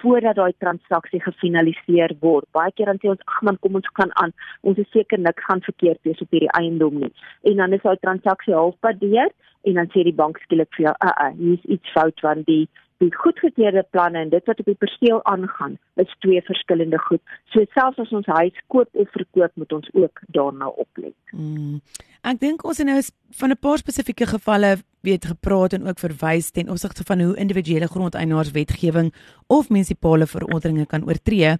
voordat 0.00 0.38
daai 0.38 0.52
transaksie 0.58 1.20
gefinaliseer 1.20 2.14
word. 2.24 2.46
Baie 2.56 2.72
keer 2.72 2.88
dan 2.90 3.00
sê 3.02 3.10
ons 3.12 3.24
ag 3.28 3.40
man, 3.46 3.58
kom 3.60 3.76
ons 3.80 3.90
kan 3.98 4.12
aan. 4.22 4.32
Ons 4.66 4.80
is 4.80 4.88
seker 4.94 5.20
niks 5.20 5.44
gaan 5.44 5.62
verkeerd 5.66 6.00
wees 6.08 6.22
op 6.24 6.32
hierdie 6.34 6.52
eiendom 6.58 7.02
nie. 7.02 7.12
En 7.50 7.60
dan 7.62 7.76
is 7.76 7.84
daai 7.84 8.00
transaksie 8.00 8.56
halfpad 8.56 9.00
deur 9.02 9.28
en 9.68 9.80
dan 9.80 9.90
sê 9.92 10.06
die 10.06 10.16
bank 10.16 10.40
skielik 10.46 10.70
vir 10.76 10.86
jou, 10.86 10.94
"Ag, 10.98 11.12
uh, 11.12 11.26
uh, 11.26 11.36
hier 11.36 11.58
is 11.58 11.66
iets 11.76 11.92
fout 11.92 12.20
want 12.24 12.46
die 12.46 12.68
die 13.00 13.10
goedgekeurde 13.16 13.82
planne 13.90 14.18
en 14.26 14.32
dit 14.32 14.46
wat 14.48 14.60
op 14.60 14.68
die 14.68 14.76
perseel 14.78 15.22
aangaan 15.24 15.78
is 16.02 16.12
twee 16.24 16.42
verskillende 16.44 16.98
goed. 17.06 17.22
So 17.54 17.64
selfs 17.74 18.00
as 18.02 18.12
ons 18.16 18.28
huis 18.28 18.56
koop 18.72 18.88
of 18.92 19.08
verkoop, 19.16 19.52
moet 19.54 19.72
ons 19.72 19.88
ook 19.96 20.20
daarna 20.36 20.68
oplet. 20.68 21.16
Mm. 21.32 21.80
Ek 22.28 22.40
dink 22.42 22.64
ons 22.68 22.78
het 22.78 22.86
nou 22.86 23.00
van 23.40 23.50
'n 23.50 23.60
paar 23.60 23.78
spesifieke 23.78 24.26
gevalle 24.26 24.76
weet 25.00 25.24
gepraat 25.24 25.72
en 25.72 25.86
ook 25.88 25.98
verwys 25.98 26.50
ten 26.50 26.68
opsigte 26.68 27.04
van 27.04 27.20
hoe 27.20 27.36
individuele 27.36 27.88
grondeienaars 27.88 28.50
wetgewing 28.50 29.14
of 29.46 29.68
munisipale 29.68 30.26
verordeninge 30.26 30.86
kan 30.86 31.06
oortree. 31.08 31.56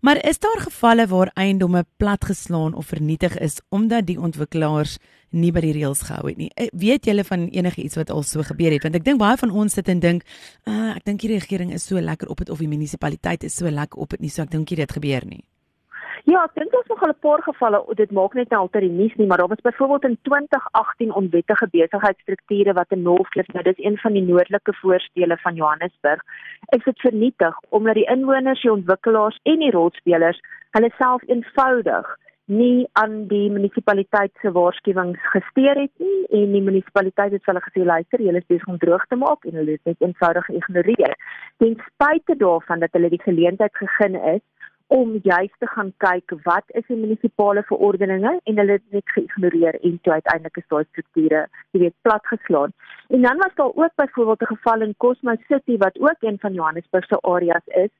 Maar 0.00 0.24
is 0.28 0.38
daar 0.38 0.60
gevalle 0.60 1.06
waar 1.06 1.30
eiendomme 1.34 1.84
platgeslaan 1.96 2.74
of 2.74 2.86
vernietig 2.86 3.38
is 3.38 3.60
omdat 3.68 4.06
die 4.06 4.20
ontwikkelaars 4.20 4.96
nie 5.30 5.52
by 5.52 5.60
die 5.60 5.74
reëls 5.76 6.06
gehou 6.08 6.24
het 6.28 6.40
nie? 6.40 6.48
Eh, 6.54 6.70
weet 6.72 7.04
julle 7.04 7.24
van 7.24 7.48
enige 7.48 7.82
iets 7.82 7.98
wat 8.00 8.10
al 8.10 8.22
so 8.22 8.42
gebeur 8.42 8.72
het? 8.72 8.82
Want 8.82 8.96
ek 8.96 9.04
dink 9.04 9.20
baie 9.20 9.36
van 9.36 9.52
ons 9.52 9.76
sit 9.76 9.88
en 9.92 10.00
dink, 10.00 10.24
uh, 10.64 10.96
ek 10.96 11.04
dink 11.04 11.20
die 11.20 11.34
regering 11.34 11.74
is 11.76 11.84
so 11.84 12.00
lekker 12.00 12.32
op 12.32 12.40
dit 12.40 12.50
of 12.50 12.58
die 12.58 12.68
munisipaliteit 12.68 13.44
is 13.44 13.56
so 13.60 13.68
lekker 13.68 14.00
op 14.00 14.16
dit 14.16 14.24
nie, 14.24 14.32
so 14.32 14.42
ek 14.42 14.50
dink 14.56 14.70
nie 14.70 14.80
dit 14.80 14.92
gebeur 14.92 15.26
nie. 15.28 15.44
Ja, 16.30 16.44
ek 16.46 16.52
dink 16.54 16.70
daar's 16.70 16.86
nog 16.86 17.00
'n 17.02 17.14
paar 17.26 17.42
gevalle, 17.42 17.78
dit 17.94 18.10
maak 18.10 18.34
net 18.34 18.50
nou 18.50 18.60
altyd 18.60 18.82
die 18.82 18.98
nuus 18.98 19.14
nie, 19.14 19.26
maar 19.26 19.38
daar 19.38 19.48
was 19.48 19.66
byvoorbeeld 19.68 20.04
in 20.04 20.18
2018 20.22 21.12
onwettige 21.12 21.66
besigheidsstrukture 21.70 22.72
wat 22.72 22.90
in 22.90 23.02
Northcliffe, 23.02 23.52
nou 23.52 23.64
dis 23.64 23.84
een 23.84 23.98
van 23.98 24.12
die 24.12 24.22
noordelike 24.22 24.74
voorstede 24.74 25.36
van 25.36 25.54
Johannesburg, 25.54 26.22
is 26.76 26.84
dit 26.84 27.00
vernietig 27.00 27.54
omdat 27.68 27.94
die 27.94 28.06
inwoners, 28.06 28.62
die 28.62 28.72
ontwikkelaars 28.72 29.40
en 29.42 29.58
die 29.58 29.70
rolspelers 29.70 30.40
hulle 30.70 30.90
self 30.98 31.22
eenvoudig 31.26 32.16
nie 32.44 32.88
aan 32.92 33.26
die 33.26 33.50
munisipaliteit 33.50 34.32
se 34.42 34.52
waarskuwings 34.52 35.18
gesteer 35.34 35.78
het 35.78 35.92
nie 35.98 36.26
en 36.42 36.52
die 36.52 36.62
munisipaliteit 36.62 37.32
het 37.32 37.44
hulle 37.44 37.62
gesê 37.66 37.84
luister 37.84 38.22
julle 38.22 38.38
is 38.38 38.46
besig 38.46 38.68
om 38.68 38.78
droog 38.78 39.06
te 39.06 39.16
maak 39.16 39.44
en 39.44 39.54
hulle 39.54 39.70
het 39.70 39.84
net 39.84 39.96
eenvoudig 39.98 40.44
geïgnoreer. 40.44 41.14
Ten 41.56 41.76
spyte 41.86 42.36
daarvan 42.36 42.78
dat 42.78 42.92
hulle 42.92 43.08
die 43.08 43.22
geleentheid 43.22 43.76
gegee 43.82 44.34
is 44.34 44.42
om 44.90 45.18
juist 45.22 45.54
te 45.58 45.66
gaan 45.70 45.92
kyk 46.02 46.32
wat 46.42 46.72
is 46.78 46.86
die 46.88 46.96
munisipale 46.98 47.62
verordeninge 47.68 48.32
en 48.42 48.56
hulle 48.58 48.78
het 48.78 48.96
net 48.96 49.12
geïgnoreer 49.14 49.76
en 49.86 49.98
toe 50.02 50.12
uiteindelik 50.12 50.56
is 50.56 50.66
daai 50.74 50.84
strukture 50.88 51.42
jy 51.70 51.82
weet 51.84 51.96
platgeslaan. 52.06 52.72
En 53.08 53.22
dan 53.22 53.42
was 53.42 53.54
daar 53.54 53.74
ook 53.74 53.94
byvoorbeeld 54.02 54.42
'n 54.42 54.54
geval 54.54 54.80
in 54.86 54.94
Cosmo 54.96 55.34
City 55.48 55.76
wat 55.78 56.00
ook 56.00 56.20
een 56.20 56.38
van 56.38 56.52
Johannesburg 56.52 57.06
se 57.06 57.20
areas 57.20 57.66
is 57.66 57.92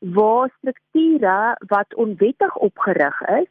waar 0.00 0.50
strukture 0.58 1.56
wat 1.66 1.94
onwettig 1.94 2.56
opgerig 2.56 3.20
is 3.22 3.50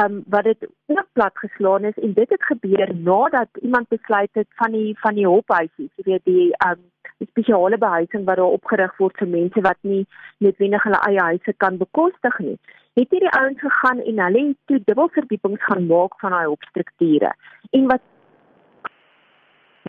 um 0.00 0.22
wat 0.26 0.44
dit 0.44 0.68
ook 0.86 1.06
platgeslaan 1.12 1.84
is 1.84 1.98
en 1.98 2.12
dit 2.12 2.28
het 2.28 2.44
gebeur 2.44 2.94
nadat 2.94 3.48
iemand 3.62 3.88
besluit 3.88 4.30
het 4.32 4.46
van 4.48 4.72
die 4.72 4.98
van 4.98 5.14
die 5.14 5.26
hophuisies 5.26 5.90
jy 5.96 6.04
weet 6.04 6.24
die 6.24 6.54
um 6.68 6.80
spesiale 7.26 7.78
behuising 7.78 8.24
wat 8.24 8.36
daar 8.36 8.56
opgerig 8.58 8.96
word 8.98 9.16
vir 9.18 9.28
mense 9.28 9.60
wat 9.60 9.78
nie 9.80 10.04
noodwendig 10.38 10.84
hulle 10.86 11.00
eie 11.08 11.24
huise 11.30 11.54
kan 11.64 11.80
bekostig 11.82 12.38
nie 12.38 12.58
het 13.00 13.10
hierdie 13.14 13.34
ouens 13.40 13.60
gegaan 13.60 14.04
en 14.10 14.22
hulle 14.26 14.44
het 14.48 14.60
toe 14.70 14.78
dubbelverdiepings 14.84 15.64
gaan 15.70 15.86
maak 15.90 16.20
van 16.22 16.36
daai 16.36 16.46
hopstrukture 16.46 17.32
en 17.70 17.90
wat 17.92 18.04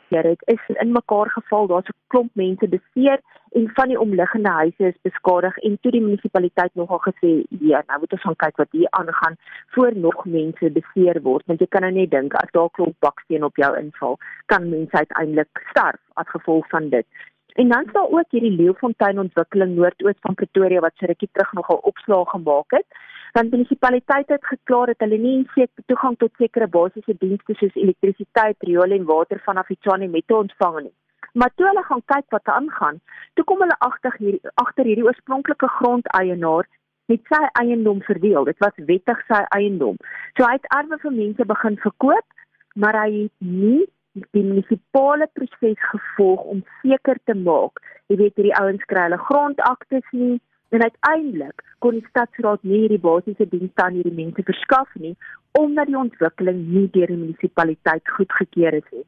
gebeur 0.09 0.29
het 0.29 0.41
is 0.45 0.75
in 0.75 0.91
mekaar 0.91 1.29
geval 1.29 1.67
daar's 1.67 1.87
'n 1.87 1.97
klomp 2.07 2.29
mense 2.33 2.67
beseer 2.67 3.19
en 3.51 3.69
van 3.73 3.87
die 3.87 3.99
omliggende 3.99 4.49
huise 4.49 4.83
is 4.87 5.01
beskadig 5.01 5.57
en 5.57 5.77
toe 5.81 5.91
die 5.91 6.01
munisipaliteit 6.01 6.71
nogal 6.73 6.99
gesê 6.99 7.43
ja 7.49 7.83
nou 7.87 7.99
moet 7.99 8.11
ons 8.11 8.21
gaan 8.21 8.35
kyk 8.35 8.57
wat 8.57 8.71
hier 8.71 8.87
aangaan 8.89 9.35
voor 9.67 9.95
nog 9.95 10.25
mense 10.25 10.71
beseer 10.71 11.21
word. 11.21 11.45
Want 11.45 11.59
jy 11.59 11.67
kan 11.67 11.81
nou 11.81 11.91
net 11.91 12.11
dink 12.11 12.33
as 12.33 12.51
daar 12.51 12.69
klomp 12.69 12.95
baksteen 12.99 13.43
op 13.43 13.55
jou 13.55 13.77
inval 13.77 14.17
kan 14.45 14.69
mense 14.69 14.97
uiteindelik 14.97 15.65
sterf 15.69 16.01
as 16.13 16.29
gevolg 16.29 16.69
van 16.69 16.89
dit. 16.89 17.05
En 17.53 17.69
dan 17.69 17.89
sal 17.93 18.11
ook 18.11 18.29
hierdie 18.29 18.55
Leeufontein 18.55 19.19
ontwikkeling 19.19 19.75
noordoos 19.75 20.19
van 20.19 20.33
Pretoria 20.33 20.79
wat 20.79 20.93
so 20.95 21.05
rukkie 21.05 21.29
terug 21.31 21.53
nogal 21.53 21.77
opslag 21.77 22.29
gemaak 22.29 22.71
het 22.71 22.85
want 23.33 23.51
die 23.51 23.57
munisipaliteit 23.57 24.31
het 24.33 24.45
geklaar 24.45 24.93
dat 24.93 25.03
hulle 25.05 25.17
nie 25.21 25.43
seker 25.53 25.83
toegang 25.91 26.17
tot 26.17 26.31
sekere 26.37 26.67
basiese 26.67 27.15
dienste 27.19 27.55
soos 27.59 27.75
elektrisiteit, 27.75 28.57
riool 28.69 28.95
en 28.97 29.05
water 29.05 29.41
vanaf 29.45 29.69
Itsani 29.69 30.07
met 30.07 30.31
ontvang 30.31 30.81
nie. 30.83 30.95
Maar 31.33 31.51
toe 31.55 31.67
hulle 31.67 31.83
gaan 31.83 32.01
kyk 32.05 32.25
wat 32.35 32.49
aangaan, 32.55 32.97
toe 33.33 33.45
kom 33.45 33.61
hulle 33.61 33.77
agter 33.85 34.15
hier 34.17 34.39
agter 34.63 34.89
hierdie 34.89 35.05
oorspronklike 35.05 35.69
grondeienaar 35.77 36.65
met 37.09 37.21
sy 37.29 37.43
eiendom 37.61 38.01
verdeel. 38.05 38.45
Dit 38.49 38.57
was 38.65 38.81
wettig 38.89 39.21
sy 39.29 39.43
eiendom. 39.57 39.97
So 40.37 40.45
hy 40.45 40.57
het 40.57 40.67
erwe 40.77 40.97
vir 41.03 41.15
mense 41.15 41.45
begin 41.53 41.77
verkoop, 41.85 42.27
maar 42.75 42.97
hy 43.03 43.09
het 43.23 43.33
nie 43.45 43.85
die 44.33 44.43
munisipale 44.43 45.29
proses 45.37 45.79
gevolg 45.91 46.45
om 46.53 46.61
seker 46.81 47.19
te 47.29 47.35
maak, 47.37 47.77
jy 48.09 48.17
weet 48.19 48.39
hierdie 48.39 48.55
ouens 48.57 48.85
kry 48.89 49.05
hulle 49.05 49.19
grondaktes 49.29 50.13
nie, 50.17 50.39
En 50.69 50.81
uiteindelik 50.81 51.63
kon 51.79 51.97
die 51.97 52.05
stadsraad 52.09 52.63
nie 52.63 52.83
hierdie 52.83 53.01
basiese 53.01 53.47
dienste 53.49 53.83
aan 53.83 53.97
hierdie 53.97 54.17
mense 54.23 54.43
verskaf 54.45 54.95
nie 54.95 55.15
omdat 55.57 55.89
die 55.89 55.97
ontwikkeling 55.97 56.59
nie 56.73 56.85
deur 56.93 57.09
die 57.09 57.17
munisipaliteit 57.17 58.11
goedgekeur 58.17 58.75
is 58.77 58.89
nie. 58.91 59.05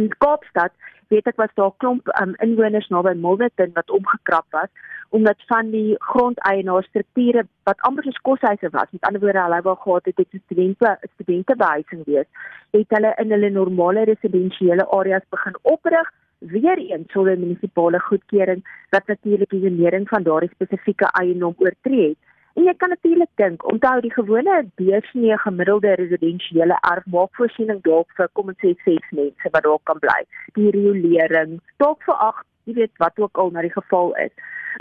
In 0.00 0.08
Kaapstad 0.24 0.72
weet 1.12 1.28
ek 1.28 1.36
was 1.36 1.52
daar 1.54 1.72
'n 1.72 1.80
klomp 1.82 2.08
um, 2.20 2.32
inwoners 2.46 2.88
naby 2.88 3.12
Milnerton 3.14 3.74
wat 3.74 3.90
omgekrap 3.90 4.46
was 4.50 4.70
omdat 5.10 5.44
van 5.46 5.70
die 5.70 5.94
grondeienaarstrukture 5.98 7.46
wat 7.68 7.80
amper 7.86 8.04
soos 8.04 8.24
koshuise 8.28 8.68
was, 8.70 8.90
met 8.90 9.04
ander 9.06 9.20
woorde 9.20 9.44
hulle 9.44 9.60
wou 9.62 9.76
gehad 9.76 10.04
het 10.04 10.16
dit 10.16 10.40
studente 10.44 10.98
studentebehuising 11.12 12.02
wees, 12.04 12.26
het 12.70 12.96
hulle 12.96 13.12
in 13.22 13.30
hulle 13.30 13.50
normale 13.50 14.04
residensiële 14.04 14.86
areas 14.98 15.22
begin 15.30 15.56
oprig 15.62 16.10
weer 16.52 16.78
eens 16.78 17.12
sonder 17.12 17.38
munisipale 17.38 18.00
goedkeuring 18.00 18.62
wat 18.90 19.06
natuurlik 19.06 19.50
die 19.50 19.60
genering 19.60 20.08
van 20.08 20.22
daardie 20.22 20.50
spesifieke 20.52 21.10
eiendom 21.12 21.54
oortree 21.58 22.08
het. 22.08 22.18
En 22.54 22.62
jy 22.68 22.74
kan 22.78 22.88
natuurlik 22.88 23.30
dink, 23.34 23.64
onthou 23.66 24.00
die 24.00 24.12
gewone 24.14 24.60
deursnee 24.78 25.38
gemiddelde 25.42 25.94
residensiële 25.98 26.76
erf 26.90 27.06
maak 27.10 27.32
voorsiening 27.34 27.80
dalk 27.82 28.12
vir 28.18 28.28
kom 28.38 28.52
ons 28.52 28.60
sê 28.62 28.70
6 28.84 29.08
mense 29.18 29.50
wat 29.56 29.64
daar 29.66 29.80
kan 29.90 29.98
bly. 30.04 30.20
Die 30.58 30.70
riolering, 30.76 31.56
dalk 31.82 32.06
vir 32.06 32.14
8, 32.28 32.46
jy 32.64 32.74
weet 32.74 32.96
wat 33.02 33.18
ook 33.18 33.38
al 33.38 33.50
na 33.50 33.60
die 33.60 33.72
geval 33.72 34.14
is. 34.16 34.34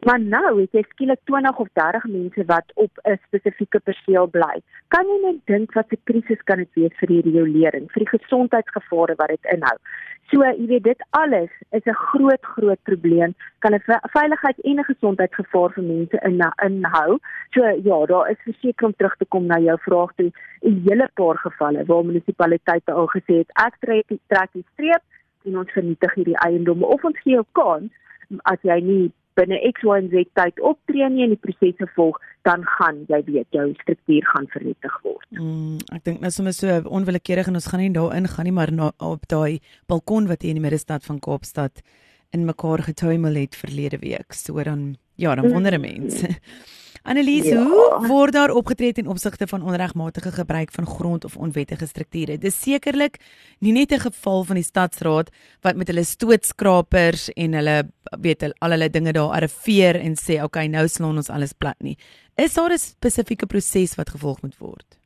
Maar 0.06 0.20
nou 0.20 0.62
het 0.62 0.72
jy 0.74 0.82
skielik 0.90 1.20
20 1.30 1.60
of 1.62 1.68
30 1.74 2.06
mense 2.10 2.46
wat 2.46 2.72
op 2.74 2.92
'n 3.04 3.20
spesifieke 3.28 3.80
perseel 3.80 4.28
bly. 4.28 4.62
Kan 4.88 5.06
jy 5.08 5.20
net 5.26 5.46
dink 5.46 5.74
wat 5.74 5.92
'n 5.92 6.02
krisis 6.04 6.42
kan 6.44 6.58
dit 6.58 6.74
wees 6.74 6.96
vir 7.00 7.08
die 7.08 7.22
riolering, 7.22 7.92
vir 7.92 8.06
die 8.06 8.18
gesondheidsgevare 8.18 9.16
wat 9.16 9.28
dit 9.28 9.46
inhou? 9.54 9.78
So, 10.32 10.42
jy 10.42 10.66
weet 10.68 10.84
dit 10.84 11.02
alles 11.10 11.52
is 11.72 11.86
'n 11.86 11.94
groot 11.94 12.46
groot 12.56 12.82
probleem. 12.84 13.36
Kan 13.60 13.74
'n 13.74 13.84
veiligheid 14.18 14.60
en 14.60 14.80
'n 14.80 14.84
gesondheidsgevaar 14.84 15.72
vir 15.74 15.84
mense 15.84 16.18
in 16.24 16.42
inhou. 16.68 17.20
So 17.54 17.62
ja, 17.62 18.06
daar 18.06 18.30
is 18.30 18.38
verseker 18.44 18.86
om 18.86 18.96
terug 18.96 19.16
te 19.18 19.26
kom 19.26 19.46
na 19.46 19.60
jou 19.60 19.78
vraag 19.80 20.12
toe 20.16 20.32
'n 20.62 20.82
hele 20.88 21.10
paar 21.14 21.38
gevalle 21.38 21.86
waar 21.86 22.06
munisipaliteite 22.06 22.92
al 22.92 23.08
gesê 23.08 23.34
het 23.42 23.52
ek 23.54 23.76
trek 23.80 24.08
die 24.08 24.22
trek 24.28 24.50
die 24.54 24.66
streep 24.74 25.02
en 25.46 25.58
ons 25.64 25.76
vernietig 25.76 26.16
hierdie 26.16 26.40
eiendomme 26.46 26.86
of 26.86 27.04
ons 27.04 27.20
gee 27.24 27.38
jou 27.38 27.46
kans 27.58 27.92
as 28.50 28.60
jy 28.64 28.80
nie 28.82 29.12
binne 29.38 29.58
X 29.72 29.82
Y 29.82 29.96
en 29.98 30.10
Z 30.12 30.30
tyd 30.38 30.60
optree 30.62 31.08
nie 31.10 31.24
en 31.26 31.34
die 31.34 31.42
prosesse 31.42 31.88
volg, 31.96 32.20
dan 32.46 32.62
gaan 32.76 33.02
jy 33.10 33.20
weet 33.26 33.56
jou 33.56 33.66
struktuur 33.82 34.28
gaan 34.30 34.46
vernietig 34.54 34.98
word. 35.06 35.26
Mm, 35.34 35.80
ek 35.96 36.04
dink 36.06 36.22
nou 36.22 36.30
sommer 36.34 36.54
so 36.54 36.76
onwillekeurig 36.86 37.50
en 37.50 37.58
ons 37.58 37.70
gaan 37.72 37.82
nie 37.82 37.94
daarin 37.96 38.30
gaan 38.30 38.46
nie, 38.50 38.54
maar 38.54 38.74
na, 38.74 38.92
op 39.02 39.26
daai 39.32 39.58
balkon 39.90 40.30
wat 40.30 40.46
hier 40.46 40.54
in 40.54 40.62
die 40.62 40.68
middestad 40.68 41.06
van 41.08 41.22
Kaapstad 41.24 41.82
in 42.34 42.46
mekaar 42.46 42.86
getuimel 42.86 43.42
het 43.42 43.58
verlede 43.58 43.98
week. 44.02 44.38
So 44.38 44.62
dan 44.64 44.96
ja, 45.16 45.36
dan 45.36 45.50
wonder 45.50 45.80
mense. 45.80 46.30
Mm. 46.30 46.82
Annelies, 47.04 47.50
ja. 47.52 47.60
hoe 47.60 48.08
word 48.08 48.32
daar 48.32 48.52
opgetree 48.56 48.94
ten 48.96 49.10
opsigte 49.12 49.48
van 49.48 49.64
onregmatige 49.68 50.32
gebruik 50.32 50.72
van 50.72 50.86
grond 50.88 51.26
of 51.26 51.36
onwettige 51.36 51.88
strukture? 51.88 52.38
Dis 52.40 52.62
sekerlik 52.62 53.20
nie 53.60 53.74
net 53.76 53.92
'n 53.92 54.00
geval 54.00 54.44
van 54.44 54.56
die 54.56 54.64
stadsraad 54.64 55.30
wat 55.62 55.76
met 55.76 55.88
hulle 55.88 56.04
stootskrapers 56.04 57.30
en 57.36 57.54
hulle 57.54 57.92
weet 58.22 58.42
hulle 58.42 58.56
al 58.60 58.72
hulle 58.72 58.90
dinge 58.90 59.12
daar 59.12 59.36
arriveer 59.36 60.00
en 60.00 60.16
sê, 60.16 60.36
"Oké, 60.36 60.44
okay, 60.44 60.68
nou 60.68 60.88
slaan 60.88 61.18
ons 61.18 61.30
alles 61.30 61.54
plat 61.54 61.82
nie." 61.82 61.98
Is 62.36 62.54
daar 62.54 62.72
'n 62.72 62.78
spesifieke 62.78 63.46
proses 63.46 63.96
wat 63.96 64.10
gevolg 64.10 64.42
moet 64.42 64.58
word? 64.58 64.98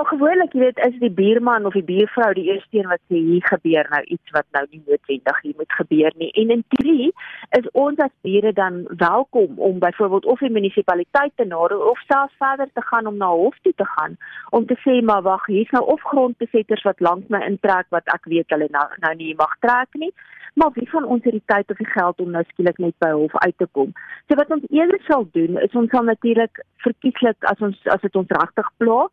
Ja, 0.00 0.06
gewoonlik, 0.08 0.54
jy 0.56 0.60
weet, 0.62 0.78
is 0.80 0.94
die 0.96 1.10
buurman 1.12 1.66
of 1.68 1.74
die 1.76 1.84
buurvrou 1.84 2.30
die 2.32 2.46
eerste 2.48 2.78
een 2.78 2.86
wat 2.88 3.02
sê 3.12 3.18
hier 3.20 3.44
gebeur 3.44 3.88
nou 3.92 3.98
iets 4.14 4.32
wat 4.32 4.46
nou 4.56 4.62
nie 4.70 4.80
noodwendig 4.86 5.40
hier 5.44 5.58
moet 5.58 5.76
gebeur 5.76 6.16
nie. 6.22 6.30
En 6.40 6.54
in 6.54 6.62
drie 6.72 7.10
is 7.58 7.68
ons 7.82 8.00
as 8.00 8.14
bure 8.24 8.54
dan 8.56 8.78
welkom 9.02 9.60
om 9.68 9.82
byvoorbeeld 9.84 10.24
of 10.24 10.40
die 10.40 10.50
munisipaliteit 10.56 11.36
te 11.36 11.44
nader 11.44 11.84
of 11.90 12.00
selfs 12.08 12.40
verder 12.40 12.72
te 12.72 12.86
gaan 12.88 13.12
om 13.12 13.20
na 13.20 13.28
hof 13.28 13.60
toe 13.60 13.74
te 13.76 13.88
gaan 13.92 14.16
om 14.56 14.66
te 14.66 14.80
sê 14.86 14.96
maar 15.04 15.22
wag, 15.28 15.46
hier's 15.52 15.76
nou 15.76 15.84
of 15.84 16.08
grondbesetters 16.14 16.88
wat 16.88 17.04
lank 17.10 17.28
my 17.28 17.44
intrek 17.52 17.92
wat 17.92 18.08
ek 18.16 18.32
weet 18.32 18.56
hulle 18.56 18.72
nou 18.72 18.88
nou 19.04 19.14
nie 19.20 19.34
mag 19.44 19.56
trek 19.60 20.00
nie. 20.00 20.14
Maar 20.54 20.72
wie 20.80 20.90
van 20.96 21.04
ons 21.04 21.24
het 21.28 21.36
die 21.36 21.48
tyd 21.52 21.70
of 21.70 21.76
die 21.76 21.92
geld 21.92 22.24
om 22.24 22.32
nou 22.32 22.46
skielik 22.48 22.80
net 22.80 22.96
by 23.04 23.12
hof 23.12 23.36
uit 23.44 23.58
te 23.60 23.68
kom? 23.76 23.92
So 24.28 24.40
wat 24.40 24.56
ons 24.56 24.64
eerder 24.72 25.04
sal 25.12 25.28
doen 25.36 25.60
is 25.60 25.76
ons 25.76 25.92
sal 25.92 26.08
natuurlik 26.08 26.64
verkieslik 26.88 27.52
as 27.52 27.60
ons 27.60 27.76
as 27.92 28.00
dit 28.00 28.16
ons 28.16 28.38
regtig 28.40 28.78
pla, 28.80 29.04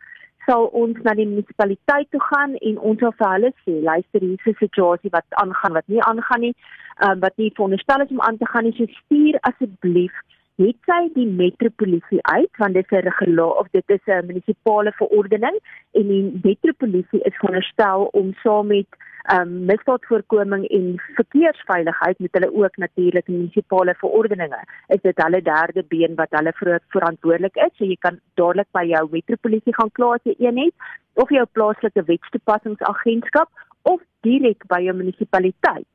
sal 0.47 0.69
ons 0.81 0.97
na 1.03 1.13
die 1.17 1.27
munisipaliteit 1.27 2.09
toe 2.11 2.21
gaan 2.29 2.55
en 2.69 2.79
ons 2.89 2.99
sal 3.03 3.13
vir 3.19 3.29
hulle 3.33 3.51
sê, 3.65 3.75
luister 3.89 4.23
hier 4.23 4.39
is 4.39 4.47
'n 4.53 4.61
situasie 4.63 5.11
wat 5.17 5.27
aangaan 5.43 5.73
wat 5.79 5.87
nie 5.87 6.01
aangaan 6.01 6.41
nie, 6.41 6.55
um, 7.03 7.19
wat 7.19 7.37
nie 7.37 7.51
veronderstel 7.55 8.01
is 8.01 8.15
om 8.15 8.21
aan 8.21 8.37
te 8.37 8.47
gaan 8.51 8.63
nie. 8.63 8.75
So 8.77 8.85
stuur 8.85 9.35
asseblief 9.49 10.15
het 10.57 10.77
sy 10.89 11.01
die 11.13 11.27
metropolisie 11.29 12.19
uit 12.33 12.61
want 12.61 12.73
dit 12.73 12.85
is 12.85 12.97
'n 12.97 13.05
regulaar 13.09 13.59
of 13.61 13.67
dit 13.71 13.89
is 13.95 14.05
'n 14.05 14.25
munisipale 14.25 14.91
verordening 14.91 15.57
en 15.93 16.07
die 16.07 16.39
metropolisie 16.43 17.21
is 17.29 17.37
veronderstel 17.39 18.09
om 18.21 18.33
saam 18.43 18.67
met 18.67 18.87
um, 19.33 19.65
misdaadvoorkoming 19.65 20.67
en 20.67 20.85
verkeersveiligheid 21.15 22.19
met 22.19 22.31
hulle 22.31 22.55
ook 22.55 22.77
natuurlik 22.77 23.27
munisipale 23.27 23.95
verordeninge. 23.95 24.61
Is 24.87 25.01
dit 25.01 25.23
hulle 25.23 25.41
derde 25.41 25.83
been 25.87 26.15
wat 26.15 26.29
hulle 26.29 26.53
verantwoordelik 26.87 27.55
is? 27.55 27.73
So 27.77 27.85
jy 27.85 27.97
kan 27.99 28.19
dadelik 28.33 28.71
by 28.71 28.85
jou 28.85 29.07
metropolisie 29.11 29.75
gaan 29.75 29.91
kla 29.91 30.13
as 30.13 30.23
jy 30.23 30.35
een 30.39 30.57
het 30.57 30.73
of 31.13 31.29
jou 31.29 31.45
plaaslike 31.51 32.03
wetstoepassingsagentskap 32.03 33.49
of 33.81 34.01
direk 34.21 34.65
by 34.67 34.81
jou 34.81 34.95
munisipaliteit 34.95 35.87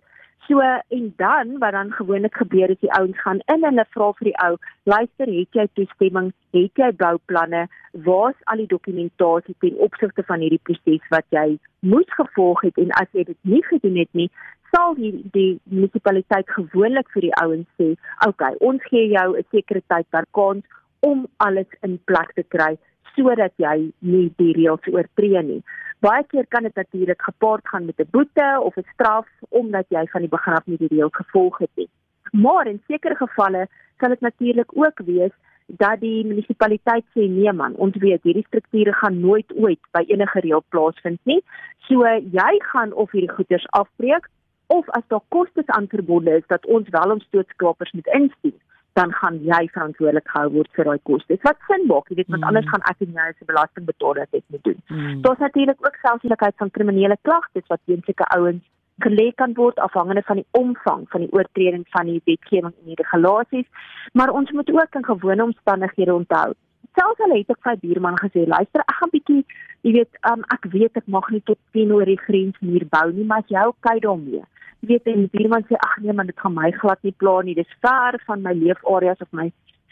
So 0.49 0.61
en 0.89 1.13
dan 1.17 1.59
wat 1.59 1.73
dan 1.73 1.93
gewoonlik 1.93 2.35
gebeur 2.35 2.71
is 2.71 2.81
die 2.81 2.93
ouens 2.93 3.21
gaan 3.21 3.39
in 3.47 3.63
en 3.63 3.65
hulle 3.69 3.85
vra 3.95 4.09
vir 4.19 4.29
die 4.29 4.39
ou, 4.43 4.57
luister, 4.91 5.31
het 5.31 5.59
jy 5.59 5.67
toestemming? 5.79 6.33
Het 6.51 6.81
jy 6.83 6.89
bouplanne? 6.99 7.69
Waar's 8.07 8.41
al 8.51 8.65
die 8.65 8.67
dokumentasie 8.67 9.55
ten 9.63 9.79
opsigte 9.87 10.25
van 10.27 10.43
hierdie 10.43 10.61
proses 10.67 11.07
wat 11.15 11.29
jy 11.31 11.47
moes 11.87 12.11
gevolg 12.19 12.65
het 12.67 12.81
en 12.83 12.91
as 12.99 13.07
jy 13.15 13.29
dit 13.31 13.39
nie 13.55 13.63
gedoen 13.69 14.01
het 14.03 14.11
nie, 14.19 14.29
sal 14.75 14.97
die 14.99 15.13
die 15.37 15.61
munisipaliteit 15.71 16.51
gewoonlik 16.57 17.11
vir 17.15 17.29
die 17.29 17.35
ouens 17.45 17.69
sê, 17.79 17.93
"Oké, 17.93 18.29
okay, 18.29 18.55
ons 18.61 18.83
gee 18.91 19.09
jou 19.15 19.39
'n 19.39 19.45
sekere 19.51 19.83
tyd 19.87 20.11
per 20.11 20.27
kans 20.33 20.65
om 21.01 21.29
alles 21.37 21.71
in 21.83 22.01
plek 22.05 22.35
te 22.35 22.43
kry 22.43 22.79
sodat 23.15 23.53
jy 23.57 23.93
nie 24.01 24.33
die 24.39 24.53
reëls 24.59 24.91
oortree 24.91 25.43
nie." 25.43 25.63
Baie 26.03 26.25
keer 26.27 26.47
kan 26.51 26.65
dit 26.67 26.75
natuurlik 26.75 27.23
gepaard 27.23 27.69
gaan 27.69 27.85
met 27.85 27.99
'n 28.01 28.11
boete 28.11 28.61
of 28.61 28.77
'n 28.77 28.87
straf 28.93 29.29
omdat 29.49 29.87
jy 29.89 30.07
van 30.07 30.21
die 30.21 30.35
begin 30.37 30.55
af 30.55 30.67
nie 30.67 30.77
die 30.77 30.89
reël 30.95 31.09
gevolg 31.13 31.59
het 31.59 31.71
nie. 31.75 31.89
Maar 32.33 32.67
in 32.67 32.83
sekere 32.87 33.15
gevalle 33.15 33.69
kan 33.97 34.11
dit 34.11 34.21
natuurlik 34.21 34.71
ook 34.75 34.99
wees 35.05 35.35
dat 35.67 36.01
die 36.01 36.27
munisipaliteit 36.27 37.05
sê 37.05 37.29
nee 37.29 37.53
man, 37.53 37.75
ons 37.75 37.97
weet 37.97 38.23
hierdie 38.23 38.47
strukture 38.47 38.93
gaan 38.93 39.21
nooit 39.21 39.53
ooit 39.57 39.81
by 39.91 40.05
enige 40.07 40.41
reël 40.41 40.65
plaasvind 40.69 41.21
nie. 41.23 41.43
So 41.79 41.95
jy 42.41 42.53
gaan 42.59 42.93
of 42.93 43.11
hierdie 43.11 43.35
goederes 43.35 43.71
afbreek 43.71 44.29
of 44.67 44.89
as 44.89 45.07
daar 45.07 45.25
kostes 45.29 45.67
aan 45.67 45.89
verbonde 45.89 46.37
is 46.37 46.47
dat 46.47 46.67
ons 46.67 46.89
wel 46.89 47.11
ons 47.11 47.25
stootskrapers 47.25 47.93
moet 47.93 48.07
instuur 48.07 48.61
dan 48.99 49.13
gaan 49.13 49.39
jy 49.45 49.63
verantwoordelik 49.75 50.29
gehou 50.29 50.51
word 50.57 50.71
vir 50.77 50.89
daai 50.89 51.01
kostes. 51.09 51.41
Wat 51.47 51.59
sin 51.69 51.87
maak, 51.91 52.11
jy 52.11 52.19
weet, 52.21 52.29
want 52.29 52.43
mm. 52.43 52.49
anders 52.51 52.69
gaan 52.73 52.85
ek 52.91 53.05
en 53.07 53.17
jy 53.17 53.29
as 53.31 53.41
'n 53.41 53.51
belastingbetaler 53.53 54.27
dit 54.31 54.45
moet 54.47 54.65
doen. 54.69 54.81
Mm. 54.89 55.23
Daar's 55.23 55.45
natuurlik 55.47 55.87
ook 55.87 55.97
selfsugtigheid 56.03 56.57
van 56.57 56.71
kriminele 56.71 57.17
klagtes 57.23 57.67
wat 57.73 57.81
teen 57.87 58.03
sulke 58.05 58.29
ouens 58.37 58.65
gelê 59.01 59.33
kan 59.35 59.55
word 59.55 59.79
afhangende 59.79 60.23
van 60.23 60.37
die 60.37 60.47
omvang 60.51 61.07
van 61.09 61.21
die 61.25 61.33
oortreding 61.33 61.85
van 61.95 62.07
die 62.07 62.21
wetgewing 62.25 62.75
en 62.77 62.87
die 62.93 63.01
regulasies, 63.01 63.69
maar 64.13 64.31
ons 64.31 64.51
moet 64.51 64.71
ook 64.71 64.95
in 64.95 65.05
gewone 65.05 65.43
omstandighede 65.43 66.15
onthou. 66.15 66.53
Selfs 66.95 67.21
al 67.25 67.37
het 67.37 67.51
ek 67.51 67.63
vir 67.65 67.77
buurman 67.81 68.19
gesê, 68.21 68.45
luister, 68.47 68.85
ek 68.85 68.97
gaan 69.01 69.13
bietjie, 69.13 69.45
jy 69.81 69.93
weet, 69.93 70.13
um, 70.31 70.45
ek 70.53 70.69
weet 70.75 70.97
ek 71.01 71.07
mag 71.07 71.31
nie 71.31 71.41
tot 71.49 71.59
teenoor 71.73 72.05
die 72.05 72.21
grens 72.21 72.57
hier 72.61 72.85
bou 72.85 73.09
nie, 73.13 73.25
maar 73.25 73.43
jy 73.49 73.65
okay 73.73 73.99
daarmee 73.99 74.45
weet 74.89 75.07
en 75.11 75.29
buurman 75.33 75.67
sê 75.69 75.79
ag 75.79 75.99
nee 76.01 76.13
man 76.13 76.27
dit 76.31 76.41
gaan 76.41 76.55
my 76.55 76.71
glad 76.81 77.03
nie 77.03 77.15
pla 77.23 77.41
nie. 77.43 77.55
Dis 77.55 77.79
ver 77.81 78.19
van 78.27 78.43
my 78.43 78.55
leefareas 78.55 79.23
of 79.25 79.31
my 79.31 79.51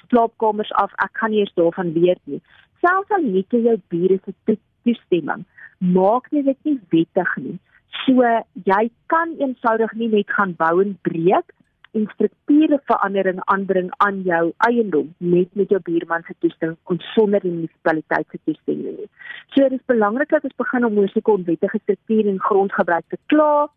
slaapkamers 0.09 0.73
af. 0.83 0.93
Ek 1.05 1.13
kan 1.21 1.31
nie 1.31 1.45
eens 1.45 1.55
daarvan 1.55 1.93
weet 1.95 2.21
nie. 2.25 2.43
Selfs 2.81 3.17
al 3.17 3.25
nie 3.29 3.47
jou 3.49 3.77
bure 3.93 4.21
se 4.25 4.59
toestemming 4.83 5.45
maak 5.81 6.29
nie 6.33 6.43
dit 6.45 6.59
nie 6.69 6.79
wettig 6.93 7.37
nie. 7.37 7.57
So 8.05 8.27
jy 8.69 8.83
kan 9.13 9.33
eenvoudig 9.41 9.97
nie 9.97 10.11
net 10.13 10.37
gaan 10.37 10.55
bou 10.61 10.75
en 10.83 10.97
breek 11.09 11.55
en 11.99 12.07
strukture 12.13 12.79
verandering 12.87 13.41
aanbring 13.53 13.89
aan 14.05 14.21
jou 14.27 14.53
eiendom 14.69 15.09
net 15.19 15.57
met 15.59 15.73
jou 15.75 15.81
buurman 15.89 16.23
se 16.27 16.37
toestemming 16.39 16.79
en 16.93 17.01
sonder 17.15 17.43
die 17.43 17.51
munisipaliteit 17.51 18.29
se 18.31 18.39
toestemming 18.45 19.01
nie. 19.01 19.11
So 19.55 19.67
dit 19.69 19.81
is 19.81 19.91
belangrik 19.91 20.31
dat 20.31 20.45
ons 20.45 20.61
begin 20.63 20.87
om 20.87 20.99
ons 21.03 21.19
onwettige 21.23 21.81
strukture 21.83 22.31
en 22.31 22.41
grondgebruik 22.41 23.09
te 23.09 23.19
klaar 23.33 23.69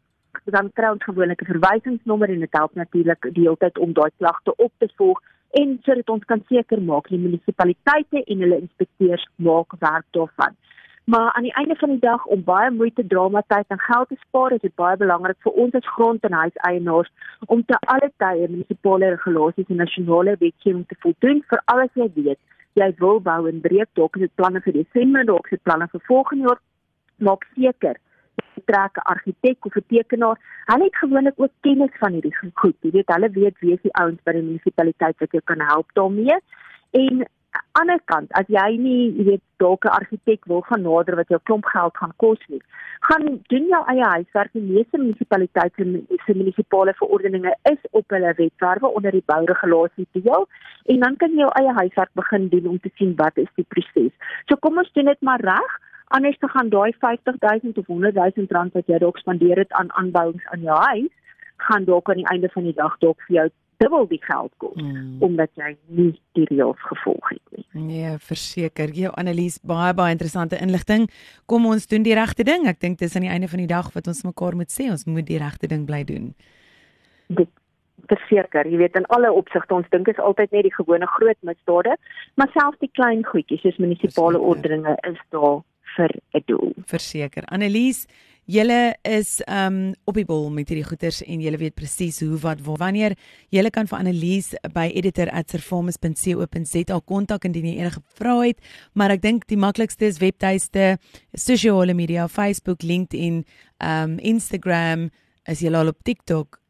dan 0.45 0.71
kry 0.73 0.89
ons 0.91 1.03
gewoonlik 1.03 1.41
'n 1.41 1.51
verwysingsnommer 1.51 2.29
en 2.29 2.39
dit 2.39 2.57
help 2.59 2.73
natuurlik 2.75 3.21
die 3.21 3.43
hele 3.43 3.57
tyd 3.57 3.77
om 3.77 3.93
daai 3.93 4.11
klagte 4.17 4.55
op 4.55 4.71
te 4.77 4.89
volg 4.95 5.21
en 5.51 5.79
sodat 5.83 6.09
ons 6.09 6.25
kan 6.25 6.43
seker 6.47 6.81
maak 6.81 7.07
die 7.07 7.19
munisipaliteite 7.19 8.23
en 8.23 8.39
hulle 8.39 8.59
inspekteurs 8.59 9.27
maak 9.35 9.75
werk 9.79 10.05
daarvan. 10.11 10.55
Maar 11.05 11.31
aan 11.33 11.43
die 11.43 11.53
einde 11.53 11.75
van 11.75 11.89
die 11.89 11.99
dag 11.99 12.25
om 12.25 12.43
baie 12.43 12.71
moeite, 12.71 13.07
drama, 13.07 13.43
tyd 13.47 13.65
en 13.67 13.79
geld 13.79 14.07
te 14.07 14.15
spaar, 14.19 14.51
is 14.51 14.61
dit 14.61 14.75
baie 14.75 14.97
belangrik 14.97 15.37
vir 15.39 15.51
ons 15.51 15.73
as 15.73 15.87
grond- 15.95 16.23
en 16.23 16.33
huiseienaars 16.33 17.11
om 17.45 17.65
te 17.65 17.77
alle 17.79 18.11
tye 18.17 18.47
munisipale 18.47 19.09
regulasies 19.09 19.67
en 19.67 19.75
nasionale 19.75 20.35
wetgewing 20.39 20.87
te 20.87 20.95
voldoen 20.99 21.43
vir 21.49 21.61
alles 21.65 21.91
jy 21.93 22.09
weet. 22.15 22.39
Jy 22.73 22.93
wil 22.97 23.19
bou 23.19 23.49
en 23.49 23.61
breek 23.61 23.89
dalk 23.93 24.15
is 24.15 24.21
dit 24.21 24.35
planne 24.35 24.61
vir 24.61 24.73
Desember, 24.73 25.25
dalk 25.25 25.45
is 25.45 25.57
dit 25.57 25.63
planne 25.63 25.87
vir 25.91 26.01
volgende 26.07 26.43
jaar. 26.47 26.61
Maak 27.17 27.45
seker 27.55 27.99
trek 28.65 28.97
'n 28.97 29.07
argitek 29.13 29.65
of 29.65 29.75
'n 29.75 29.85
tekenaar. 29.87 30.37
Hulle 30.65 30.83
het 30.83 30.95
gewoonlik 30.95 31.33
ook 31.35 31.51
kennis 31.61 31.93
van 31.99 32.11
hierdie 32.11 32.35
goed. 32.53 32.75
Jy 32.81 32.91
weet, 32.91 33.13
hulle 33.15 33.29
weet 33.29 33.59
wie 33.59 33.73
is 33.73 33.81
die 33.81 33.93
ouens 33.93 34.21
by 34.23 34.31
die 34.31 34.41
munisipaliteit 34.41 35.17
wat 35.19 35.31
jou 35.31 35.43
kan 35.43 35.59
help 35.59 35.89
daarmee. 35.93 36.37
En 36.91 37.25
aan 37.53 37.87
die 37.87 37.97
ander 37.97 37.99
kant, 38.05 38.31
as 38.31 38.47
jy 38.47 38.77
nie, 38.77 39.13
jy 39.17 39.23
weet, 39.23 39.41
dalk 39.57 39.85
'n 39.85 39.95
argitek 39.99 40.45
wil 40.45 40.61
gaan 40.61 40.81
nader 40.81 41.15
wat 41.15 41.29
jou 41.29 41.39
klomp 41.43 41.65
geld 41.65 41.97
gaan 41.97 42.13
kos 42.17 42.41
nie, 42.47 42.61
gaan 42.99 43.25
doen 43.47 43.65
jou 43.67 43.83
eie 43.85 44.03
huiswerk. 44.03 44.51
Die 44.53 44.61
meeste 44.61 44.97
munisipaliteite 44.97 45.83
se 46.25 46.33
munisipale 46.33 46.93
verordeninge 46.93 47.55
is 47.71 47.81
op 47.91 48.05
hulle 48.09 48.33
webwerwe 48.37 48.87
onder 48.87 49.11
die 49.11 49.23
bouregulasie 49.25 50.07
deel 50.11 50.47
en 50.85 50.99
dan 50.99 51.15
kan 51.15 51.31
jy 51.31 51.45
jou 51.45 51.51
eie 51.59 51.73
huiswerk 51.73 52.13
begin 52.13 52.49
doen 52.49 52.67
om 52.67 52.79
te 52.79 52.91
sien 52.95 53.15
wat 53.15 53.37
is 53.37 53.51
die 53.55 53.65
proses. 53.67 54.13
So 54.45 54.55
kom 54.55 54.77
ons 54.77 54.91
doen 54.93 55.05
dit 55.05 55.21
maar 55.21 55.41
reg 55.41 55.79
anders 56.17 56.37
te 56.39 56.49
gaan 56.53 56.69
daai 56.69 56.93
50000 57.01 57.77
of 57.77 57.89
100000 57.89 58.51
rand 58.51 58.73
wat 58.77 58.87
jy 58.91 59.01
dalk 59.01 59.17
spandeer 59.21 59.63
het 59.63 59.71
aan 59.79 59.91
aanbouings 59.99 60.45
aan 60.53 60.61
jou 60.61 60.77
huis, 60.77 61.11
gaan 61.67 61.85
dalk 61.89 62.09
aan 62.09 62.21
die 62.21 62.31
einde 62.31 62.49
van 62.53 62.67
die 62.67 62.75
dag 62.77 62.97
dalk 63.01 63.21
vir 63.27 63.35
jou 63.39 63.47
dubbel 63.83 64.05
die 64.07 64.21
geld 64.23 64.51
kos 64.61 64.77
mm. 64.79 65.23
omdat 65.25 65.49
jy 65.59 65.73
nie 65.97 66.11
die 66.37 66.45
reëls 66.51 66.83
gevolg 66.89 67.33
het 67.33 67.57
nie. 67.57 67.65
Nee, 67.87 68.13
verseker. 68.29 68.93
Jou 68.95 69.11
Annelies, 69.19 69.57
baie 69.65 69.93
baie 69.97 70.15
interessante 70.15 70.59
inligting. 70.61 71.09
Kom 71.49 71.65
ons 71.69 71.89
doen 71.91 72.05
die 72.05 72.15
regte 72.17 72.45
ding. 72.47 72.67
Ek 72.69 72.79
dink 72.83 73.01
dis 73.01 73.17
aan 73.17 73.27
die 73.27 73.33
einde 73.33 73.49
van 73.51 73.63
die 73.63 73.71
dag 73.71 73.91
wat 73.95 74.07
ons 74.11 74.23
mekaar 74.27 74.57
moet 74.59 74.71
sê, 74.71 74.89
ons 74.93 75.07
moet 75.09 75.27
die 75.27 75.41
regte 75.41 75.69
ding 75.71 75.87
bly 75.89 76.03
doen. 76.07 76.31
Dit 77.33 77.51
verseker, 78.11 78.67
jy 78.67 78.79
weet 78.81 78.97
in 78.99 79.05
alle 79.15 79.31
opsigte 79.31 79.75
ons 79.75 79.89
dink 79.93 80.09
is 80.11 80.19
altyd 80.19 80.51
net 80.51 80.67
die 80.67 80.75
gewone 80.75 81.07
groot 81.17 81.39
misdade, 81.47 81.95
maar 82.39 82.51
selfs 82.55 82.81
die 82.83 82.91
klein 82.99 83.23
goedjies 83.27 83.63
soos 83.63 83.79
munisipale 83.79 84.41
ordeninge 84.41 84.97
is 85.07 85.19
daar 85.35 85.61
vir 85.95 86.09
'n 86.33 86.41
doel. 86.45 86.73
Verseker. 86.85 87.43
Annelies, 87.45 88.05
julle 88.45 88.95
is 89.03 89.41
um 89.47 89.93
op 90.05 90.15
die 90.15 90.25
bol 90.25 90.49
met 90.49 90.69
hierdie 90.69 90.87
goeters 90.87 91.23
en 91.23 91.41
julle 91.41 91.57
weet 91.57 91.75
presies 91.75 92.19
hoe 92.19 92.39
wat 92.39 92.61
waar. 92.61 92.77
wanneer 92.77 93.17
julle 93.49 93.69
kan 93.69 93.87
vir 93.87 93.99
Annelies 93.99 94.53
by 94.73 94.91
editor@servamus.co.za 94.93 96.99
kontak 97.05 97.45
indien 97.45 97.65
jy 97.65 97.77
enige 97.79 98.01
vrae 98.15 98.47
het, 98.47 98.59
maar 98.93 99.11
ek 99.11 99.21
dink 99.21 99.47
die 99.47 99.57
maklikste 99.57 100.05
is 100.05 100.19
webtuiste, 100.19 100.97
sosiale 101.33 101.93
media, 101.93 102.27
Facebook, 102.27 102.81
LinkedIn, 102.81 103.45
um 103.79 104.19
Instagram, 104.19 105.09
as 105.45 105.59
jy 105.61 105.73
al 105.73 105.87
op 105.87 106.03
TikTok 106.03 106.62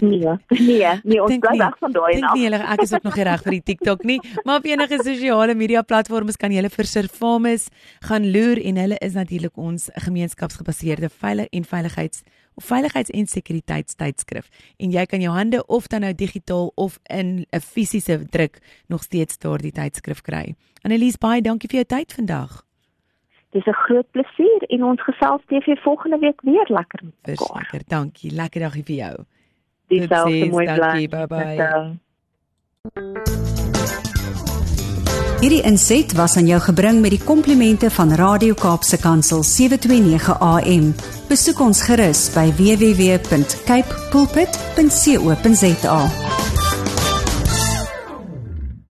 nee, 0.00 0.36
nee, 0.68 1.00
nee, 1.02 1.22
ons 1.22 1.38
bly 1.42 1.56
weg 1.58 1.78
van 1.78 1.92
daai 1.92 2.12
en 2.16 2.26
af. 2.28 2.36
Nee, 2.38 2.60
ek 2.74 2.84
is 2.84 2.92
ook 2.96 3.06
nog 3.08 3.16
nie 3.18 3.26
reg 3.28 3.42
vir 3.46 3.56
die 3.56 3.62
TikTok 3.72 4.04
nie, 4.08 4.18
maar 4.46 4.62
op 4.62 4.68
enige 4.68 5.00
sosiale 5.02 5.56
media 5.58 5.82
platforms 5.82 6.38
kan 6.40 6.52
jy 6.52 6.62
hulle 6.62 6.72
vir 6.72 6.88
Servamus 6.88 7.68
gaan 8.08 8.30
loer 8.34 8.60
en 8.62 8.80
hulle 8.82 9.00
is 9.04 9.18
natuurlik 9.18 9.58
ons 9.58 9.88
gemeenskapsgebaseerde 10.06 11.10
veilig 11.22 11.50
en 11.52 11.68
veiligheids 11.74 12.24
of 12.54 12.66
veiligheids 12.68 13.12
en 13.16 13.26
sekuriteitstydskrif 13.26 14.50
en 14.76 14.92
jy 14.92 15.06
kan 15.08 15.24
jou 15.24 15.32
hande 15.32 15.62
of 15.66 15.88
dan 15.92 16.04
nou 16.06 16.12
digitaal 16.14 16.72
of 16.76 16.98
in 17.08 17.46
'n 17.50 17.60
fisiese 17.60 18.20
druk 18.30 18.60
nog 18.88 19.02
steeds 19.02 19.38
daardie 19.38 19.72
tydskrif 19.72 20.20
kry. 20.20 20.54
Annelies, 20.82 21.16
baie 21.16 21.40
dankie 21.40 21.68
vir 21.68 21.84
jou 21.84 21.98
tyd 21.98 22.12
vandag. 22.12 22.62
Dis 23.52 23.66
'n 23.66 23.72
groot 23.72 24.10
plesier 24.10 24.62
en 24.68 24.84
ons 24.84 25.02
gesels 25.02 25.42
TV 25.46 25.76
volgende 25.82 26.18
week 26.18 26.40
weer 26.40 26.66
lekker 26.68 27.00
met 27.04 27.14
mekaar. 27.22 27.46
Verseker, 27.46 27.82
dankie. 27.86 28.30
Lekker 28.30 28.60
dagie 28.60 28.84
vir 28.84 28.94
jou. 28.94 29.16
Dieselfde 29.86 30.48
mooi 30.50 30.74
bly. 30.74 31.08
Bye 31.08 31.26
bye. 31.26 32.00
Hierdie 35.42 35.62
inset 35.66 36.12
was 36.14 36.36
aan 36.36 36.46
jou 36.46 36.60
gebring 36.62 37.00
met 37.02 37.10
die 37.10 37.24
komplimente 37.24 37.90
van 37.90 38.14
Radio 38.14 38.54
Kaapse 38.54 38.98
Kansel 39.02 39.42
729 39.42 40.38
AM. 40.38 40.94
Besoek 41.28 41.60
ons 41.60 41.82
gerus 41.82 42.30
by 42.34 42.46
www.cape 42.60 43.90
pulpit.co.za. 44.14 46.00